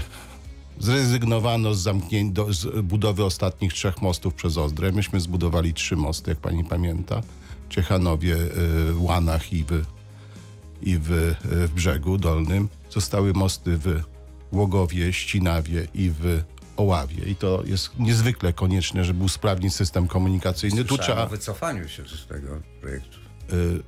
zrezygnowano 0.80 1.74
z, 1.74 1.90
do, 2.32 2.54
z 2.54 2.82
budowy 2.82 3.24
ostatnich 3.24 3.74
trzech 3.74 4.02
mostów 4.02 4.34
przez 4.34 4.58
Ozdrę. 4.58 4.92
Myśmy 4.92 5.20
zbudowali 5.20 5.74
trzy 5.74 5.96
mosty, 5.96 6.32
jak 6.32 6.40
pani 6.40 6.64
pamięta. 6.64 7.22
Ciechanowie, 7.70 8.36
y, 8.36 8.96
Łanach 8.98 9.54
i, 9.54 9.64
w, 9.64 9.84
i 10.82 10.98
w, 10.98 11.36
w 11.44 11.72
Brzegu 11.76 12.18
Dolnym. 12.18 12.70
Zostały 12.90 13.34
mosty 13.34 13.78
w 13.78 14.02
Łogowie, 14.52 15.14
Ścinawie 15.14 15.88
i 15.94 16.10
w 16.10 16.44
Oławie. 16.80 17.26
I 17.26 17.36
to 17.36 17.64
jest 17.66 18.00
niezwykle 18.00 18.54
konieczne, 18.54 19.06
żeby 19.06 19.24
usprawnić 19.24 19.76
system 19.76 20.08
komunikacyjny. 20.08 20.86
Tu 20.86 20.98
trzeba... 20.98 21.24
o 21.24 21.28
wycofaniu 21.28 21.88
się 21.88 22.04
z 22.08 22.26
tego 22.28 22.48
projektu. 22.82 23.18
Y, 23.54 23.84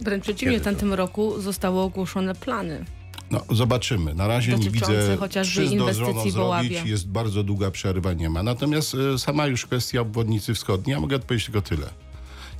Wręcz 0.00 0.22
przeciwnie, 0.22 0.52
Kiedy 0.52 0.60
w 0.60 0.64
to? 0.64 0.70
tamtym 0.70 0.94
roku 0.94 1.40
zostały 1.40 1.80
ogłoszone 1.80 2.34
plany. 2.34 2.84
No, 3.30 3.44
zobaczymy. 3.50 4.14
Na 4.14 4.26
razie 4.28 4.56
nie 4.56 4.70
widzę, 4.70 5.16
chociażby 5.16 5.54
czy 5.54 5.64
inwestycji 5.64 6.30
w 6.30 6.34
zrobić. 6.34 6.82
Jest 6.84 7.08
bardzo 7.08 7.42
długa 7.42 7.70
przerwa, 7.70 8.12
nie 8.12 8.30
ma. 8.30 8.42
Natomiast 8.42 8.94
e, 9.14 9.18
sama 9.18 9.46
już 9.46 9.66
kwestia 9.66 10.00
obwodnicy 10.00 10.54
wschodniej, 10.54 10.94
ja 10.94 11.00
mogę 11.00 11.16
odpowiedzieć 11.16 11.44
tylko 11.46 11.62
tyle. 11.62 11.86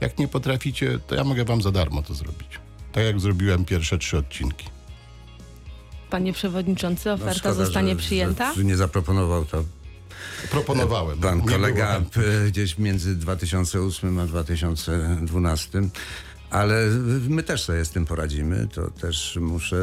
Jak 0.01 0.19
nie 0.19 0.29
potraficie, 0.29 0.99
to 1.07 1.15
ja 1.15 1.25
mogę 1.25 1.45
wam 1.45 1.63
za 1.63 1.71
darmo 1.73 2.03
to 2.03 2.15
zrobić. 2.15 2.49
Tak 2.93 3.05
jak 3.05 3.21
zrobiłem 3.21 3.65
pierwsze 3.65 3.99
trzy 3.99 4.19
odcinki. 4.19 4.67
Panie 6.11 6.33
przewodniczący, 6.33 7.09
No, 7.09 7.15
oferta 7.15 7.35
szkoda, 7.39 7.55
zostanie 7.55 7.91
że- 7.91 7.97
przyjęta? 7.97 8.55
Że 8.55 8.65
nie 8.65 8.77
zaproponował 8.77 9.45
to 9.45 9.65
Proponowałem. 10.51 11.19
pan 11.19 11.43
kolega 11.43 12.01
było 12.01 12.11
p- 12.11 12.21
gdzieś 12.49 12.79
między 12.79 13.17
2008 13.17 14.19
a 14.19 14.27
2012. 14.27 15.81
Ale 16.51 16.87
my 17.29 17.43
też 17.43 17.63
sobie 17.63 17.85
z 17.85 17.91
tym 17.91 18.05
poradzimy, 18.07 18.69
to 18.75 18.91
też 18.91 19.39
muszę 19.41 19.77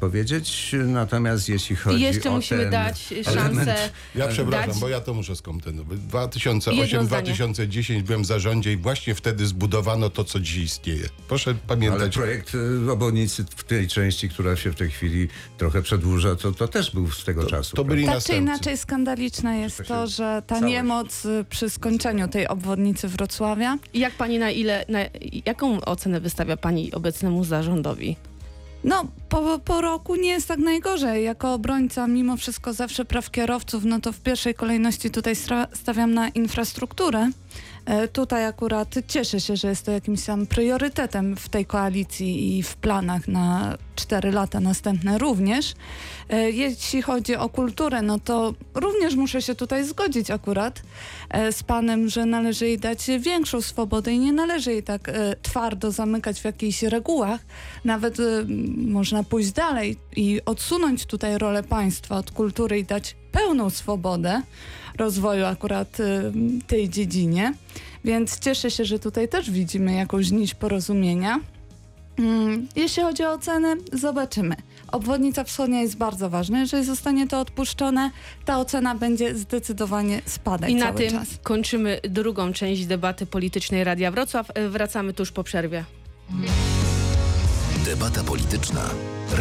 powiedzieć. 0.00 0.74
Natomiast 0.86 1.48
jeśli 1.48 1.72
I 1.74 1.76
chodzi 1.76 2.00
jeszcze 2.02 2.30
o 2.30 2.32
musimy 2.32 2.62
ten 2.62 2.70
dać 2.70 3.12
element- 3.12 3.34
szansę 3.34 3.90
Ja 4.14 4.28
przepraszam, 4.28 4.70
dać... 4.70 4.80
bo 4.80 4.88
ja 4.88 5.00
to 5.00 5.14
muszę 5.14 5.34
zdanie. 5.34 5.58
2008-2010 6.10 8.02
byłem 8.02 8.22
w 8.22 8.26
zarządzie 8.26 8.72
i 8.72 8.76
właśnie 8.76 9.14
wtedy 9.14 9.46
zbudowano 9.46 10.10
to, 10.10 10.24
co 10.24 10.40
dziś 10.40 10.56
istnieje. 10.64 11.08
Proszę 11.28 11.50
Ale 11.50 11.58
pamiętać. 11.66 12.14
projekt 12.14 12.54
y, 12.54 12.92
obwodnicy 12.92 13.44
w 13.56 13.64
tej 13.64 13.88
części, 13.88 14.28
która 14.28 14.56
się 14.56 14.70
w 14.72 14.74
tej 14.74 14.90
chwili 14.90 15.28
trochę 15.58 15.82
przedłuża, 15.82 16.36
to, 16.36 16.52
to 16.52 16.68
też 16.68 16.90
był 16.90 17.10
z 17.10 17.24
tego 17.24 17.46
czasu. 17.46 17.76
to 17.76 17.84
byli? 17.84 18.02
Tak 18.02 18.10
czy 18.10 18.16
następcy. 18.16 18.42
inaczej 18.42 18.76
skandaliczne 18.78 19.58
jest 19.58 19.76
To 19.76 19.82
się 19.84 19.88
to, 19.88 20.06
że 20.06 20.42
ta 20.46 20.54
całość- 20.54 20.68
niemoc 20.72 21.24
y, 21.24 21.44
przy 21.50 21.70
skończeniu 21.70 22.28
tej 22.28 22.48
obwodnicy 22.48 23.08
Wrocławia 23.08 23.78
Jak 23.94 24.14
pani 24.14 24.38
na 24.38 24.50
ile, 24.50 24.84
na, 24.88 24.98
jaką 25.46 25.80
ocenę 25.80 26.07
wystawia 26.20 26.56
pani 26.56 26.92
obecnemu 26.92 27.44
zarządowi? 27.44 28.16
No, 28.84 29.04
po, 29.28 29.58
po 29.58 29.80
roku 29.80 30.16
nie 30.16 30.28
jest 30.28 30.48
tak 30.48 30.58
najgorzej. 30.58 31.24
Jako 31.24 31.54
obrońca 31.54 32.06
mimo 32.06 32.36
wszystko 32.36 32.72
zawsze 32.72 33.04
praw 33.04 33.30
kierowców, 33.30 33.84
no 33.84 34.00
to 34.00 34.12
w 34.12 34.20
pierwszej 34.20 34.54
kolejności 34.54 35.10
tutaj 35.10 35.34
stawiam 35.72 36.14
na 36.14 36.28
infrastrukturę. 36.28 37.30
E, 37.88 38.08
tutaj 38.08 38.44
akurat 38.44 38.94
cieszę 39.06 39.40
się, 39.40 39.56
że 39.56 39.68
jest 39.68 39.86
to 39.86 39.92
jakimś 39.92 40.24
tam 40.24 40.46
priorytetem 40.46 41.36
w 41.36 41.48
tej 41.48 41.66
koalicji 41.66 42.58
i 42.58 42.62
w 42.62 42.76
planach 42.76 43.28
na 43.28 43.78
cztery 43.96 44.32
lata 44.32 44.60
następne 44.60 45.18
również. 45.18 45.74
E, 46.28 46.50
jeśli 46.50 47.02
chodzi 47.02 47.36
o 47.36 47.48
kulturę, 47.48 48.02
no 48.02 48.18
to 48.18 48.54
również 48.74 49.14
muszę 49.14 49.42
się 49.42 49.54
tutaj 49.54 49.84
zgodzić 49.84 50.30
akurat 50.30 50.82
e, 51.30 51.52
z 51.52 51.62
panem, 51.62 52.08
że 52.08 52.26
należy 52.26 52.66
jej 52.66 52.78
dać 52.78 53.06
większą 53.20 53.60
swobodę 53.60 54.12
i 54.12 54.18
nie 54.18 54.32
należy 54.32 54.72
jej 54.72 54.82
tak 54.82 55.10
twardo 55.42 55.90
zamykać 55.90 56.40
w 56.40 56.44
jakichś 56.44 56.82
regułach. 56.82 57.40
Nawet 57.84 58.16
można 58.76 59.24
pójść 59.24 59.52
dalej 59.52 59.96
i 60.16 60.40
odsunąć 60.46 61.06
tutaj 61.06 61.38
rolę 61.38 61.62
państwa 61.62 62.16
od 62.16 62.30
kultury 62.30 62.78
i 62.78 62.84
dać 62.84 63.16
pełną 63.32 63.70
swobodę 63.70 64.42
rozwoju 64.98 65.44
akurat 65.44 66.00
e, 66.00 66.04
tej 66.66 66.88
dziedzinie. 66.88 67.54
Więc 68.04 68.38
cieszę 68.38 68.70
się, 68.70 68.84
że 68.84 68.98
tutaj 68.98 69.28
też 69.28 69.50
widzimy 69.50 69.94
jakąś 69.94 70.30
nić 70.30 70.54
porozumienia. 70.54 71.40
Mm, 72.18 72.68
Jeśli 72.76 73.02
chodzi 73.02 73.24
o 73.24 73.32
ocenę, 73.32 73.76
zobaczymy. 73.92 74.56
Obwodnica 74.92 75.44
wschodnia 75.44 75.80
jest 75.82 75.96
bardzo 75.96 76.30
ważna. 76.30 76.60
Jeżeli 76.60 76.84
zostanie 76.84 77.28
to 77.28 77.40
odpuszczone, 77.40 78.10
ta 78.44 78.58
ocena 78.58 78.94
będzie 78.94 79.34
zdecydowanie 79.34 80.22
spadać 80.26 80.70
I 80.70 80.74
na 80.74 80.92
tym 80.92 81.10
czas. 81.10 81.28
kończymy 81.42 82.00
drugą 82.08 82.52
część 82.52 82.86
debaty 82.86 83.26
politycznej 83.26 83.84
Radia 83.84 84.10
Wrocław. 84.10 84.50
E, 84.54 84.68
Wracamy 84.68 85.12
tuż 85.12 85.32
po 85.32 85.44
przerwie. 85.44 85.84
Debata 87.84 88.24
polityczna. 88.24 88.80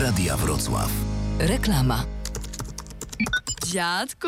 Radia 0.02 0.38
Wrocław. 0.38 0.90
Reklama. 1.40 2.06
Dziadku, 3.72 4.28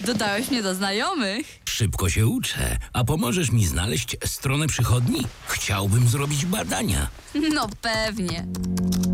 dodałeś 0.00 0.50
mnie 0.50 0.62
do 0.62 0.74
znajomych. 0.74 1.61
Szybko 1.72 2.10
się 2.10 2.26
uczę. 2.26 2.78
A 2.92 3.04
pomożesz 3.04 3.52
mi 3.52 3.66
znaleźć 3.66 4.16
stronę 4.24 4.66
przychodni? 4.66 5.26
Chciałbym 5.46 6.08
zrobić 6.08 6.46
badania. 6.46 7.08
No 7.54 7.66
pewnie. 7.82 8.46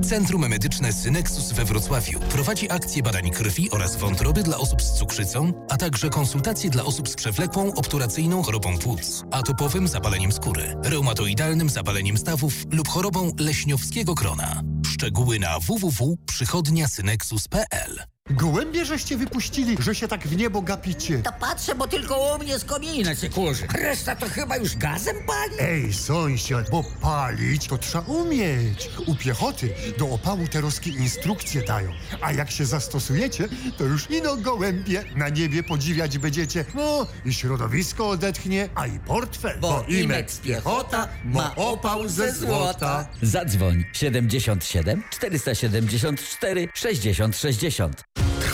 Centrum 0.08 0.48
Medyczne 0.48 0.92
Synexus 0.92 1.52
we 1.52 1.64
Wrocławiu 1.64 2.20
prowadzi 2.20 2.70
akcję 2.70 3.02
badań 3.02 3.30
krwi 3.30 3.70
oraz 3.70 3.96
wątroby 3.96 4.42
dla 4.42 4.58
osób 4.58 4.82
z 4.82 4.98
cukrzycą, 4.98 5.52
a 5.70 5.76
także 5.76 6.10
konsultacje 6.10 6.70
dla 6.70 6.84
osób 6.84 7.08
z 7.08 7.14
przewlekłą 7.14 7.74
obturacyjną 7.74 8.42
chorobą 8.42 8.78
płuc, 8.78 9.24
atopowym 9.30 9.88
zapaleniem 9.88 10.32
skóry, 10.32 10.74
reumatoidalnym 10.84 11.70
zapaleniem 11.70 12.18
stawów 12.18 12.54
lub 12.72 12.88
chorobą 12.88 13.32
leśniowskiego 13.38 14.14
krona. 14.14 14.62
Szczegóły 14.86 15.38
na 15.38 15.58
www.przychodniasynexus.pl 15.58 17.98
Gołębie 18.30 18.84
żeście 18.84 19.16
wypuścili, 19.16 19.76
że 19.80 19.94
się 19.94 20.08
tak 20.08 20.28
w 20.28 20.36
niebo 20.36 20.62
gapicie. 20.62 21.18
To 21.18 21.30
patrzę, 21.40 21.74
bo 21.74 21.88
tylko 21.88 22.34
u 22.34 22.38
mnie 22.38 22.47
z 22.56 22.64
komina 22.64 23.14
się 23.14 23.28
kurzy. 23.28 23.66
Reszta 23.82 24.16
to 24.16 24.28
chyba 24.28 24.56
już 24.56 24.76
gazem 24.76 25.16
pali. 25.26 25.52
Ej, 25.60 25.92
sąsiad, 25.92 26.70
bo 26.70 26.84
palić 27.00 27.66
to 27.66 27.78
trzeba 27.78 28.04
umieć. 28.04 28.90
U 29.06 29.14
piechoty 29.14 29.74
do 29.98 30.08
opału 30.10 30.48
te 30.48 30.60
ruskie 30.60 30.90
instrukcje 30.90 31.62
dają. 31.62 31.92
A 32.20 32.32
jak 32.32 32.50
się 32.50 32.66
zastosujecie, 32.66 33.48
to 33.78 33.84
już 33.84 34.10
ino 34.10 34.36
gołębie 34.36 35.04
na 35.16 35.28
niebie 35.28 35.62
podziwiać 35.62 36.18
będziecie. 36.18 36.64
No 36.74 37.06
i 37.24 37.32
środowisko 37.34 38.08
odetchnie, 38.08 38.68
a 38.74 38.86
i 38.86 38.98
portfel. 38.98 39.58
Bo 39.60 39.84
Imex 39.88 40.38
Piechota 40.38 41.08
ma 41.24 41.56
opał 41.56 42.08
ze 42.08 42.32
złota. 42.32 43.08
Zadzwoń 43.22 43.84
77 43.92 45.02
474 45.10 46.68
60 46.74 47.36
60. 47.36 48.02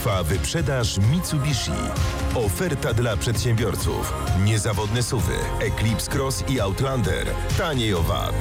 Trwa 0.04 0.22
wyprzedaż 0.22 0.98
Mitsubishi. 0.98 1.70
Oferta 2.34 2.94
dla 2.94 3.16
przedsiębiorców. 3.16 4.14
Niezawodne 4.44 5.02
suwy, 5.02 5.32
Eclipse 5.60 6.10
Cross 6.10 6.44
i 6.48 6.60
Outlander. 6.60 7.26
Taniej 7.58 7.94
o 7.94 8.02
VAT. 8.02 8.34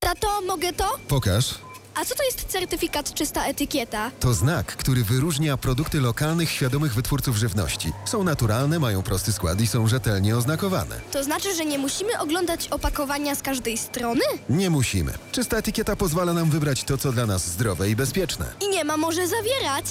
Tato, 0.01 0.41
mogę 0.47 0.73
to? 0.73 0.99
Pokaż. 1.09 1.55
A 2.01 2.05
co 2.05 2.15
to 2.15 2.23
jest 2.23 2.45
certyfikat 2.45 3.15
czysta 3.15 3.45
etykieta? 3.47 4.11
To 4.21 4.35
znak, 4.35 4.67
który 4.77 5.05
wyróżnia 5.05 5.57
produkty 5.57 6.01
lokalnych, 6.01 6.51
świadomych 6.51 6.95
wytwórców 6.95 7.37
żywności. 7.37 7.93
Są 8.05 8.25
naturalne, 8.25 8.79
mają 8.79 9.03
prosty 9.03 9.33
skład 9.33 9.61
i 9.61 9.67
są 9.67 9.87
rzetelnie 9.87 10.37
oznakowane. 10.37 11.01
To 11.13 11.25
znaczy, 11.25 11.55
że 11.55 11.65
nie 11.65 11.79
musimy 11.79 12.19
oglądać 12.19 12.69
opakowania 12.69 13.35
z 13.35 13.43
każdej 13.43 13.79
strony? 13.79 14.21
Nie 14.49 14.71
musimy. 14.71 15.13
Czysta 15.33 15.57
etykieta 15.57 15.97
pozwala 15.97 16.33
nam 16.33 16.51
wybrać 16.51 16.85
to, 16.85 16.99
co 16.99 17.13
dla 17.13 17.27
nas 17.27 17.47
zdrowe 17.47 17.91
i 17.91 17.97
bezpieczne. 17.97 18.47
I 18.61 18.69
nie 18.69 18.85
ma 18.85 18.97
może 18.97 19.29
zawierać. 19.29 19.85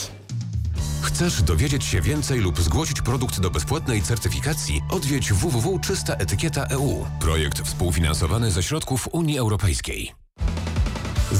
Chcesz 1.01 1.41
dowiedzieć 1.41 1.83
się 1.83 2.01
więcej 2.01 2.39
lub 2.39 2.61
zgłosić 2.61 3.01
produkt 3.01 3.39
do 3.39 3.49
bezpłatnej 3.49 4.01
certyfikacji? 4.01 4.81
Odwiedź 4.91 5.33
www.czystaetykieta.eu. 5.33 7.05
Projekt 7.19 7.61
współfinansowany 7.61 8.51
ze 8.51 8.63
środków 8.63 9.07
Unii 9.11 9.37
Europejskiej. 9.39 10.26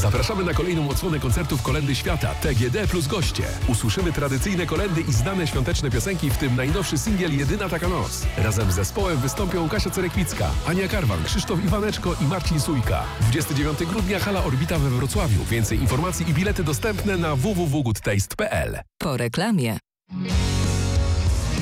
Zapraszamy 0.02 0.44
na 0.44 0.54
kolejną 0.54 0.90
odsłonę 0.90 1.20
koncertów 1.20 1.62
Kolendy 1.62 1.96
Świata 1.96 2.36
TGD 2.36 2.88
plus 2.88 3.08
goście. 3.08 3.44
Usłyszymy 3.68 4.14
tradycyjne 4.14 4.66
kolendy 4.66 5.02
i 5.02 5.14
znane 5.14 5.48
świąteczne 5.48 5.92
piosenki, 5.92 6.30
w 6.30 6.38
tym 6.38 6.56
najnowszy 6.56 6.98
singiel 6.98 7.38
Jedyna 7.38 7.70
taka 7.70 7.88
noc. 7.88 8.26
Razem 8.38 8.72
z 8.72 8.76
zespołem 8.76 9.18
wystąpią 9.18 9.70
Kasia 9.70 9.90
Cerekwicka, 9.90 10.50
Ania 10.68 10.88
Karwan, 10.88 11.24
Krzysztof 11.24 11.64
Iwaneczko 11.66 12.16
i 12.22 12.24
Marcin 12.24 12.60
Sujka. 12.60 13.04
29 13.22 13.80
grudnia 13.80 14.20
Hala 14.20 14.44
Orbita 14.44 14.80
we 14.80 14.90
Wrocławiu. 14.90 15.46
Więcej 15.50 15.80
informacji 15.80 16.30
i 16.30 16.34
bilety 16.34 16.64
dostępne 16.64 17.18
na 17.18 17.36
www.goodtaste.pl. 17.36 18.80
Po 18.98 19.18
reklamie. 19.18 19.78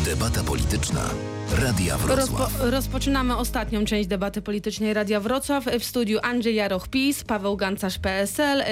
Debata 0.05 0.43
polityczna. 0.43 1.01
Radia 1.61 1.97
Wrocław. 1.97 2.17
Rozpo, 2.17 2.69
rozpoczynamy 2.71 3.37
ostatnią 3.37 3.85
część 3.85 4.09
debaty 4.09 4.41
politycznej 4.41 4.93
Radia 4.93 5.19
Wrocław. 5.19 5.65
W 5.79 5.83
studiu 5.83 6.19
Andrzej 6.23 6.55
Jaroch 6.55 6.87
PiS, 6.87 7.23
Paweł 7.23 7.57
Gancarz 7.57 7.99
PSL, 7.99 8.61
y, 8.61 8.65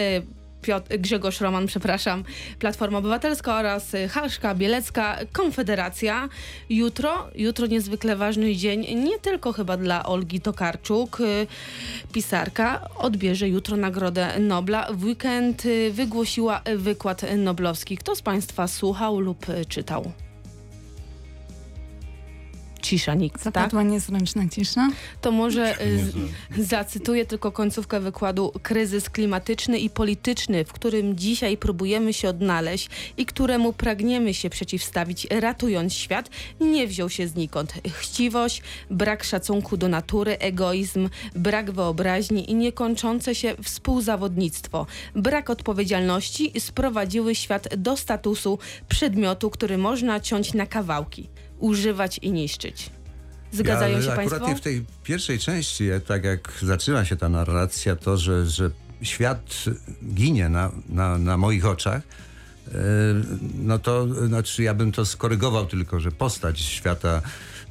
Piotr, 0.62 0.98
Grzegorz 0.98 1.42
Roman, 1.42 1.68
przepraszam, 1.68 2.24
Platforma 2.60 2.98
Obywatelska 2.98 3.56
oraz 3.56 3.94
y, 3.94 4.08
Halszka 4.08 4.56
Bielecka, 4.56 5.18
Konfederacja. 5.32 6.30
Jutro, 6.70 7.28
jutro 7.36 7.68
niezwykle 7.68 8.16
ważny 8.16 8.56
dzień, 8.56 8.82
nie 8.96 9.20
tylko 9.20 9.54
chyba 9.54 9.78
dla 9.78 10.06
Olgi 10.06 10.42
Tokarczuk, 10.42 11.20
y, 11.20 11.48
pisarka, 12.14 12.90
odbierze 12.98 13.50
jutro 13.50 13.78
Nagrodę 13.78 14.40
Nobla. 14.40 14.88
W 14.94 15.04
weekend 15.04 15.64
wygłosiła 15.92 16.62
wykład 16.76 17.22
noblowski. 17.38 17.98
Kto 17.98 18.16
z 18.16 18.22
Państwa 18.22 18.68
słuchał 18.68 19.20
lub 19.20 19.46
czytał? 19.70 20.12
Cisza, 22.84 23.14
nikt, 23.14 23.44
tak? 23.44 23.44
Zapadła 23.44 23.84
niezręczna 23.84 24.50
cisza. 24.50 24.90
To 25.22 25.32
może 25.32 25.82
y, 25.82 26.00
z, 26.58 26.68
zacytuję 26.68 27.26
tylko 27.26 27.52
końcówkę 27.52 28.00
wykładu. 28.00 28.52
Kryzys 28.64 29.10
klimatyczny 29.10 29.80
i 29.80 29.90
polityczny, 29.90 30.66
w 30.66 30.74
którym 30.74 31.18
dzisiaj 31.18 31.58
próbujemy 31.58 32.14
się 32.14 32.30
odnaleźć 32.30 32.90
i 33.18 33.26
któremu 33.26 33.74
pragniemy 33.74 34.34
się 34.34 34.50
przeciwstawić, 34.50 35.28
ratując 35.32 35.94
świat, 35.94 36.30
nie 36.62 36.88
wziął 36.88 37.10
się 37.10 37.28
znikąd. 37.28 37.74
Chciwość, 37.94 38.62
brak 38.90 39.24
szacunku 39.24 39.78
do 39.78 39.88
natury, 39.88 40.38
egoizm, 40.38 41.10
brak 41.36 41.72
wyobraźni 41.72 42.52
i 42.52 42.56
niekończące 42.56 43.36
się 43.36 43.56
współzawodnictwo, 43.62 44.86
brak 45.16 45.50
odpowiedzialności 45.50 46.60
sprowadziły 46.60 47.36
świat 47.36 47.76
do 47.78 47.98
statusu 47.98 48.60
przedmiotu, 48.88 49.50
który 49.50 49.78
można 49.78 50.20
ciąć 50.20 50.54
na 50.54 50.66
kawałki, 50.66 51.30
używać 51.64 52.18
i 52.18 52.32
niszczyć. 52.32 52.90
Zgadzają 53.52 53.98
ja, 53.98 54.04
się 54.04 54.12
akurat 54.12 54.30
Państwo? 54.30 54.56
w 54.56 54.62
tej 54.62 54.86
pierwszej 55.04 55.40
części, 55.40 55.90
tak 56.08 56.24
jak 56.24 56.54
zaczyna 56.62 57.06
się 57.06 57.16
ta 57.16 57.30
narracja, 57.30 57.96
to, 57.96 58.18
że, 58.18 58.46
że 58.46 58.72
świat 59.02 59.64
ginie 60.14 60.50
na, 60.50 60.72
na, 60.90 61.18
na 61.18 61.38
moich 61.38 61.66
oczach, 61.66 62.02
e, 62.68 62.72
no 63.56 63.80
to 63.80 64.08
znaczy 64.28 64.64
ja 64.64 64.74
bym 64.74 64.92
to 64.92 65.06
skorygował 65.06 65.66
tylko, 65.66 66.00
że 66.00 66.12
postać 66.12 66.60
świata, 66.60 67.22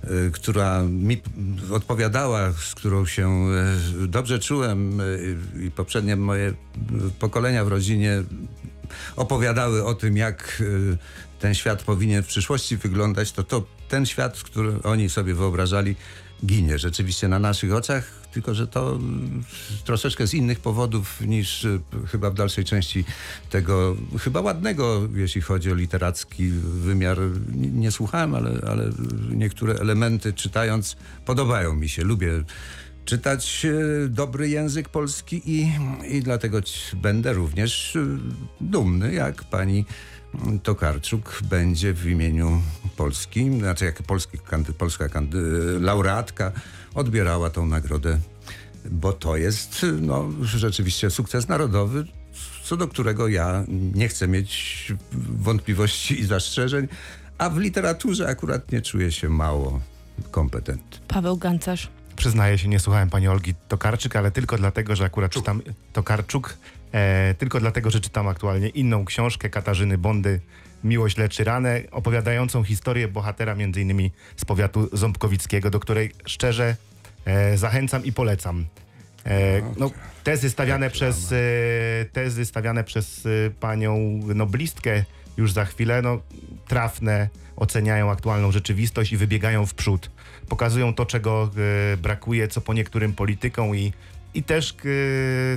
e, 0.04 0.30
która 0.30 0.82
mi 0.82 1.20
odpowiadała, 1.72 2.52
z 2.52 2.74
którą 2.74 3.06
się 3.06 3.28
e, 4.04 4.06
dobrze 4.06 4.38
czułem 4.38 5.00
e, 5.00 5.04
i 5.66 5.70
poprzednie 5.70 6.16
moje 6.16 6.54
pokolenia 7.18 7.64
w 7.64 7.68
rodzinie 7.68 8.22
opowiadały 9.16 9.84
o 9.84 9.94
tym, 9.94 10.16
jak 10.16 10.62
e, 10.92 10.96
ten 11.42 11.54
świat 11.54 11.82
powinien 11.82 12.22
w 12.22 12.26
przyszłości 12.26 12.76
wyglądać, 12.76 13.32
to 13.32 13.42
to 13.42 13.64
ten 13.88 14.06
świat, 14.06 14.42
który 14.42 14.82
oni 14.82 15.10
sobie 15.10 15.34
wyobrażali, 15.34 15.96
ginie 16.46 16.78
rzeczywiście 16.78 17.28
na 17.28 17.38
naszych 17.38 17.72
oczach, 17.74 18.10
tylko 18.32 18.54
że 18.54 18.66
to 18.66 18.90
mm, 18.90 19.44
troszeczkę 19.84 20.26
z 20.26 20.34
innych 20.34 20.60
powodów 20.60 21.20
niż 21.20 21.64
y, 21.64 21.80
chyba 22.10 22.30
w 22.30 22.34
dalszej 22.34 22.64
części 22.64 23.04
tego 23.50 23.96
chyba 24.20 24.40
ładnego, 24.40 25.08
jeśli 25.14 25.40
chodzi 25.40 25.72
o 25.72 25.74
literacki 25.74 26.48
wymiar. 26.48 27.18
Nie, 27.54 27.90
słuchałem, 27.90 28.34
ale, 28.34 28.50
ale 28.70 28.90
niektóre 29.30 29.74
elementy 29.74 30.32
czytając 30.32 30.96
podobają 31.24 31.74
mi 31.74 31.88
się. 31.88 32.04
Lubię 32.04 32.44
czytać 33.04 33.64
y, 33.64 34.08
dobry 34.08 34.48
język 34.48 34.88
polski 34.88 35.42
i, 35.46 35.72
i 36.08 36.22
dlatego 36.22 36.60
będę 36.94 37.32
również 37.32 37.96
y, 37.96 38.18
dumny, 38.60 39.14
jak 39.14 39.44
pani 39.44 39.84
Tokarczuk 40.62 41.40
będzie 41.42 41.92
w 41.92 42.06
imieniu 42.06 42.62
Polski, 42.96 43.58
znaczy 43.58 43.84
jak 43.84 44.02
polski, 44.02 44.38
kandy, 44.38 44.72
polska 44.72 45.08
kandy, 45.08 45.38
laureatka 45.80 46.52
odbierała 46.94 47.50
tą 47.50 47.66
nagrodę, 47.66 48.18
bo 48.90 49.12
to 49.12 49.36
jest 49.36 49.86
no, 50.00 50.30
rzeczywiście 50.42 51.10
sukces 51.10 51.48
narodowy, 51.48 52.04
co 52.64 52.76
do 52.76 52.88
którego 52.88 53.28
ja 53.28 53.64
nie 53.94 54.08
chcę 54.08 54.28
mieć 54.28 54.92
wątpliwości 55.38 56.20
i 56.20 56.24
zastrzeżeń, 56.24 56.88
a 57.38 57.50
w 57.50 57.58
literaturze 57.58 58.28
akurat 58.28 58.72
nie 58.72 58.82
czuję 58.82 59.12
się 59.12 59.28
mało 59.28 59.80
kompetentny. 60.30 60.98
Paweł 61.08 61.36
Gancarz. 61.36 61.88
Przyznaję 62.16 62.58
się, 62.58 62.68
nie 62.68 62.80
słuchałem 62.80 63.10
pani 63.10 63.28
Olgi 63.28 63.54
Tokarczyk, 63.68 64.16
ale 64.16 64.30
tylko 64.30 64.58
dlatego, 64.58 64.96
że 64.96 65.04
akurat 65.04 65.32
czytam 65.32 65.62
Tokarczuk, 65.92 66.56
e, 66.92 67.34
tylko 67.38 67.60
dlatego, 67.60 67.90
że 67.90 68.00
czytam 68.00 68.28
aktualnie 68.28 68.68
inną 68.68 69.04
książkę 69.04 69.50
Katarzyny 69.50 69.98
Bondy 69.98 70.40
Miłość 70.84 71.16
leczy 71.16 71.44
ranę, 71.44 71.82
opowiadającą 71.90 72.64
historię 72.64 73.08
bohatera 73.08 73.56
innymi 73.76 74.10
z 74.36 74.44
powiatu 74.44 74.88
ząbkowickiego, 74.92 75.70
do 75.70 75.80
której 75.80 76.10
szczerze 76.26 76.76
e, 77.24 77.58
zachęcam 77.58 78.04
i 78.04 78.12
polecam. 78.12 78.64
E, 79.26 79.62
no, 79.76 79.90
tezy 80.24 80.50
stawiane 80.50 80.90
przez, 80.90 81.32
e, 81.32 81.36
tezy 82.12 82.44
stawiane 82.44 82.84
przez 82.84 83.26
e, 83.26 83.50
panią 83.50 84.20
noblistkę 84.34 85.04
już 85.36 85.52
za 85.52 85.64
chwilę, 85.64 86.02
no, 86.02 86.20
trafne, 86.68 87.28
oceniają 87.56 88.10
aktualną 88.10 88.52
rzeczywistość 88.52 89.12
i 89.12 89.16
wybiegają 89.16 89.66
w 89.66 89.74
przód. 89.74 90.10
Pokazują 90.48 90.94
to, 90.94 91.06
czego 91.06 91.50
e, 91.92 91.96
brakuje, 91.96 92.48
co 92.48 92.60
po 92.60 92.74
niektórym 92.74 93.14
politykom 93.14 93.76
i, 93.76 93.92
i 94.34 94.42
też 94.42 94.70
e, 94.70 94.74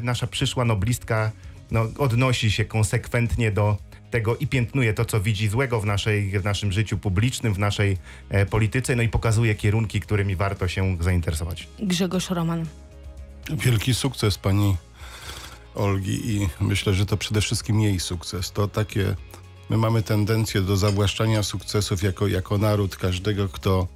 nasza 0.02 0.28
przyszła 0.28 0.66
noblistka 0.66 1.32
no, 1.72 1.88
odnosi 1.98 2.52
się 2.52 2.66
konsekwentnie 2.66 3.52
do 3.52 3.78
tego 4.12 4.38
i 4.38 4.48
piętnuje 4.48 4.94
to, 4.94 5.06
co 5.06 5.22
widzi 5.22 5.48
złego 5.48 5.82
w, 5.82 5.86
naszej, 5.86 6.40
w 6.40 6.44
naszym 6.44 6.72
życiu 6.72 6.98
publicznym, 6.98 7.54
w 7.54 7.60
naszej 7.60 7.98
e, 8.30 8.46
polityce, 8.46 8.96
no 8.96 9.04
i 9.04 9.10
pokazuje 9.10 9.56
kierunki, 9.56 10.00
którymi 10.00 10.36
warto 10.36 10.68
się 10.68 10.98
zainteresować. 11.00 11.68
Grzegorz 11.80 12.30
Roman. 12.30 12.66
Wielki 13.50 13.94
sukces 13.94 14.38
pani 14.38 14.78
Olgi 15.76 16.36
i 16.36 16.50
myślę, 16.60 16.94
że 16.94 17.06
to 17.06 17.18
przede 17.18 17.42
wszystkim 17.42 17.82
jej 17.82 18.00
sukces. 18.00 18.52
To 18.52 18.68
takie, 18.68 19.16
my 19.70 19.78
mamy 19.78 20.04
tendencję 20.04 20.62
do 20.62 20.78
zawłaszczania 20.78 21.44
sukcesów 21.44 22.04
jako, 22.04 22.28
jako 22.28 22.58
naród 22.58 22.96
każdego, 22.96 23.50
kto 23.50 23.88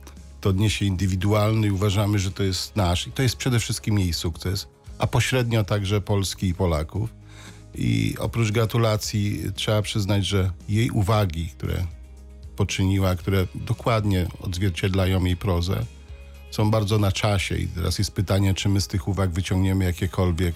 to 0.41 0.49
odniesie 0.49 0.85
indywidualny 0.85 1.67
i 1.67 1.71
uważamy, 1.71 2.19
że 2.19 2.31
to 2.31 2.43
jest 2.43 2.75
nasz. 2.75 3.07
I 3.07 3.11
to 3.11 3.23
jest 3.23 3.35
przede 3.35 3.59
wszystkim 3.59 3.99
jej 3.99 4.13
sukces, 4.13 4.67
a 4.99 5.07
pośrednio 5.07 5.63
także 5.63 6.01
Polski 6.01 6.47
i 6.47 6.53
Polaków. 6.53 7.09
I 7.75 8.15
oprócz 8.19 8.51
gratulacji 8.51 9.41
trzeba 9.55 9.81
przyznać, 9.81 10.25
że 10.25 10.51
jej 10.69 10.89
uwagi, 10.91 11.47
które 11.47 11.85
poczyniła, 12.55 13.15
które 13.15 13.47
dokładnie 13.55 14.27
odzwierciedlają 14.41 15.25
jej 15.25 15.37
prozę, 15.37 15.85
są 16.51 16.71
bardzo 16.71 16.97
na 16.97 17.11
czasie. 17.11 17.57
I 17.57 17.67
teraz 17.67 17.99
jest 17.99 18.11
pytanie, 18.11 18.53
czy 18.53 18.69
my 18.69 18.81
z 18.81 18.87
tych 18.87 19.07
uwag 19.07 19.29
wyciągniemy 19.29 19.85
jakiekolwiek, 19.85 20.55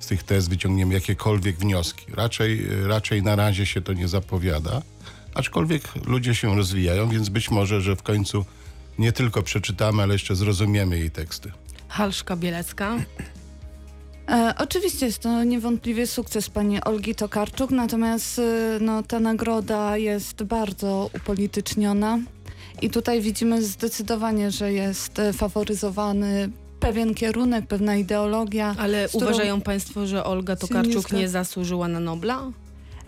z 0.00 0.06
tych 0.06 0.22
tez 0.22 0.48
wyciągniemy 0.48 0.94
jakiekolwiek 0.94 1.56
wnioski. 1.56 2.06
Raczej, 2.14 2.66
raczej 2.86 3.22
na 3.22 3.36
razie 3.36 3.66
się 3.66 3.80
to 3.80 3.92
nie 3.92 4.08
zapowiada, 4.08 4.82
aczkolwiek 5.34 6.06
ludzie 6.06 6.34
się 6.34 6.56
rozwijają, 6.56 7.08
więc 7.08 7.28
być 7.28 7.50
może, 7.50 7.80
że 7.80 7.96
w 7.96 8.02
końcu 8.02 8.44
nie 8.98 9.12
tylko 9.12 9.42
przeczytamy, 9.42 10.02
ale 10.02 10.12
jeszcze 10.12 10.36
zrozumiemy 10.36 10.98
jej 10.98 11.10
teksty. 11.10 11.52
Halszka 11.88 12.36
Bielecka. 12.36 12.96
E, 14.28 14.54
oczywiście 14.58 15.06
jest 15.06 15.18
to 15.18 15.44
niewątpliwie 15.44 16.06
sukces 16.06 16.50
pani 16.50 16.84
Olgi 16.84 17.14
Tokarczuk, 17.14 17.70
natomiast 17.70 18.38
e, 18.38 18.78
no, 18.80 19.02
ta 19.02 19.20
nagroda 19.20 19.96
jest 19.96 20.42
bardzo 20.42 21.10
upolityczniona 21.16 22.18
i 22.82 22.90
tutaj 22.90 23.20
widzimy 23.20 23.62
zdecydowanie, 23.62 24.50
że 24.50 24.72
jest 24.72 25.18
e, 25.18 25.32
faworyzowany 25.32 26.50
pewien 26.80 27.14
kierunek, 27.14 27.66
pewna 27.66 27.96
ideologia. 27.96 28.74
Ale 28.78 29.08
którą 29.08 29.26
uważają 29.26 29.60
państwo, 29.60 30.06
że 30.06 30.24
Olga 30.24 30.56
Tokarczuk 30.56 31.12
nie 31.12 31.28
zasłużyła 31.28 31.88
na 31.88 32.00
Nobla? 32.00 32.50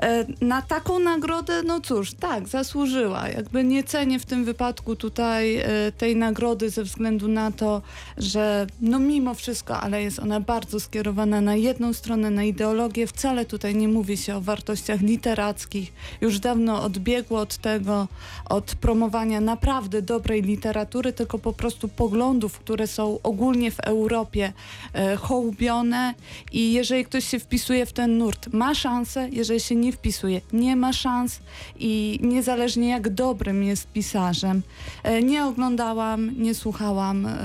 E, 0.03 0.27
Na 0.41 0.63
taką 0.63 0.99
nagrodę, 0.99 1.63
no 1.63 1.81
cóż, 1.81 2.15
tak, 2.15 2.49
zasłużyła. 2.49 3.29
Jakby 3.29 3.65
nie 3.65 3.85
cenię 3.85 4.19
w 4.19 4.27
tym 4.27 4.45
wypadku 4.45 4.97
tutaj 4.97 5.57
e, 5.57 5.93
tej 5.99 6.17
nagrody 6.17 6.71
ze 6.71 6.85
względu 6.85 7.29
na 7.29 7.51
to, 7.51 7.83
że 8.17 8.67
no 8.81 8.99
mimo 8.99 9.35
wszystko, 9.35 9.81
ale 9.81 10.03
jest 10.03 10.19
ona 10.19 10.41
bardzo 10.41 10.81
skierowana 10.81 11.41
na 11.41 11.57
jedną 11.57 11.93
stronę, 11.93 12.31
na 12.31 12.45
ideologię. 12.45 13.07
Wcale 13.07 13.45
tutaj 13.45 13.75
nie 13.75 13.89
mówi 13.89 14.17
się 14.17 14.37
o 14.37 14.41
wartościach 14.41 15.01
literackich. 15.01 15.93
Już 16.21 16.39
dawno 16.39 16.83
odbiegło 16.83 17.41
od 17.41 17.57
tego, 17.57 18.09
od 18.49 18.75
promowania 18.75 19.41
naprawdę 19.41 20.03
dobrej 20.03 20.43
literatury, 20.43 21.13
tylko 21.13 21.39
po 21.39 21.53
prostu 21.53 21.89
poglądów, 21.89 22.59
które 22.59 22.87
są 22.87 23.19
ogólnie 23.23 23.71
w 23.71 23.81
Europie 23.81 24.53
e, 24.93 25.17
hołubione 25.17 26.15
i 26.53 26.73
jeżeli 26.73 27.05
ktoś 27.05 27.25
się 27.25 27.39
wpisuje 27.39 27.87
w 27.87 27.93
ten 27.93 28.19
nurt, 28.19 28.53
ma 28.53 28.75
szansę, 28.75 29.29
jeżeli 29.33 29.61
się 29.61 29.75
nie 29.75 29.86
wpisuje, 29.93 30.41
nie 30.53 30.77
ma 30.77 30.93
szans 30.93 31.41
i 31.79 32.19
niezależnie 32.23 32.89
jak 32.89 33.09
dobrym 33.09 33.63
jest 33.63 33.93
pisarzem. 33.93 34.63
E, 35.03 35.23
Nie 35.23 35.45
oglądałam, 35.45 36.43
nie 36.43 36.55
słuchałam 36.55 37.27
e, 37.27 37.37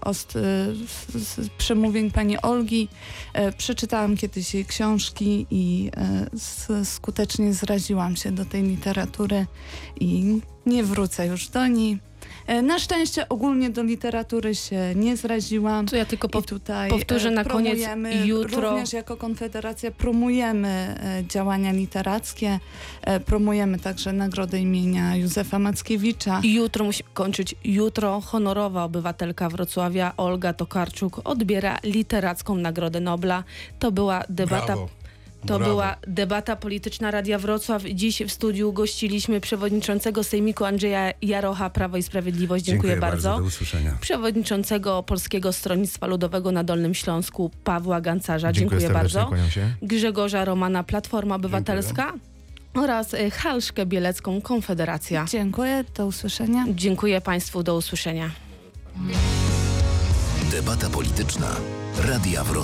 ost, 0.00 0.36
e, 0.36 0.40
przemówień 1.58 2.10
pani 2.10 2.42
Olgi. 2.42 2.88
Przeczytałam 3.58 4.16
kiedyś 4.16 4.54
jej 4.54 4.64
książki 4.64 5.46
i 5.50 5.90
skutecznie 6.84 7.54
zraziłam 7.54 8.16
się 8.16 8.32
do 8.32 8.44
tej 8.44 8.62
literatury 8.62 9.46
i 10.00 10.40
nie 10.66 10.84
wrócę 10.84 11.26
już 11.26 11.48
do 11.48 11.66
niej. 11.66 12.07
E, 12.48 12.62
Na 12.62 12.78
szczęście 12.78 13.28
ogólnie 13.28 13.70
do 13.70 13.82
literatury 13.82 14.54
się 14.54 14.92
nie 14.94 15.16
zraziłam. 15.16 15.86
To 15.86 15.96
ja 15.96 16.04
tylko 16.04 16.28
I 16.38 16.42
tutaj 16.42 16.90
powtórzę 16.90 17.28
e, 17.28 17.30
na 17.32 17.44
koniec, 17.44 17.78
jutro- 18.24 18.60
Również 18.70 18.92
jako 18.92 19.16
Konfederacja 19.16 19.90
promujemy 19.90 20.68
e, 20.68 21.24
działania 21.28 21.72
literackie, 21.72 22.58
promujemy 23.26 23.78
także 23.78 24.12
nagrodę 24.12 24.58
imienia 24.58 25.16
Józefa 25.16 25.58
Mackiewicza. 25.58 26.40
Jutro 26.44 26.84
musimy 26.84 27.08
kończyć. 27.14 27.54
Jutro 27.64 28.20
honorowa 28.20 28.84
obywatelka 28.84 29.48
Wrocławia 29.48 30.12
Olga 30.16 30.52
Tokarczuk 30.52 31.20
odbiera 31.24 31.78
literacką 31.84 32.54
Nagrodę 32.54 33.00
Nobla. 33.00 33.44
To 33.78 33.92
była 33.92 34.22
debata. 34.28 34.66
Brawo. 34.66 34.88
To 35.40 35.46
Brawo. 35.46 35.64
była 35.64 35.96
debata 36.06 36.56
polityczna 36.56 37.10
Radia 37.10 37.38
Wrocław. 37.38 37.82
Dziś 37.94 38.22
w 38.22 38.32
studiu 38.32 38.72
gościliśmy 38.72 39.40
przewodniczącego 39.40 40.24
Sejmiku 40.24 40.64
Andrzeja 40.64 41.12
Jarocha, 41.22 41.70
Prawo 41.70 41.96
i 41.96 42.02
Sprawiedliwość. 42.02 42.64
Dziękuję, 42.64 42.96
bardzo. 42.96 43.36
Do 43.36 43.44
usłyszenia. 43.44 43.98
Przewodniczącego 44.00 45.02
Polskiego 45.02 45.52
Stronnictwa 45.52 46.06
Ludowego 46.06 46.52
na 46.52 46.64
Dolnym 46.64 46.94
Śląsku, 46.94 47.50
Pawła 47.64 48.00
Gancarza. 48.00 48.52
Dziękuję 48.52 48.80
Dziękuję, 48.80 49.00
bardzo. 49.00 49.30
Grzegorza 49.82 50.44
Romana, 50.44 50.84
Platforma 50.84 51.34
Obywatelska. 51.34 52.12
Oraz 52.74 53.14
y, 53.14 53.30
Halszkę 53.30 53.86
Bielecką, 53.86 54.40
Konfederacja. 54.40 55.26
Dziękuję, 55.28 55.84
do 55.96 56.06
usłyszenia. 56.06 56.64
Dziękuję 56.74 57.20
Państwu, 57.20 57.62
do 57.62 57.76
usłyszenia. 57.76 58.30
Debata 60.50 60.90
polityczna. 60.90 61.46
Radia 62.08 62.44
Wrocław. 62.44 62.58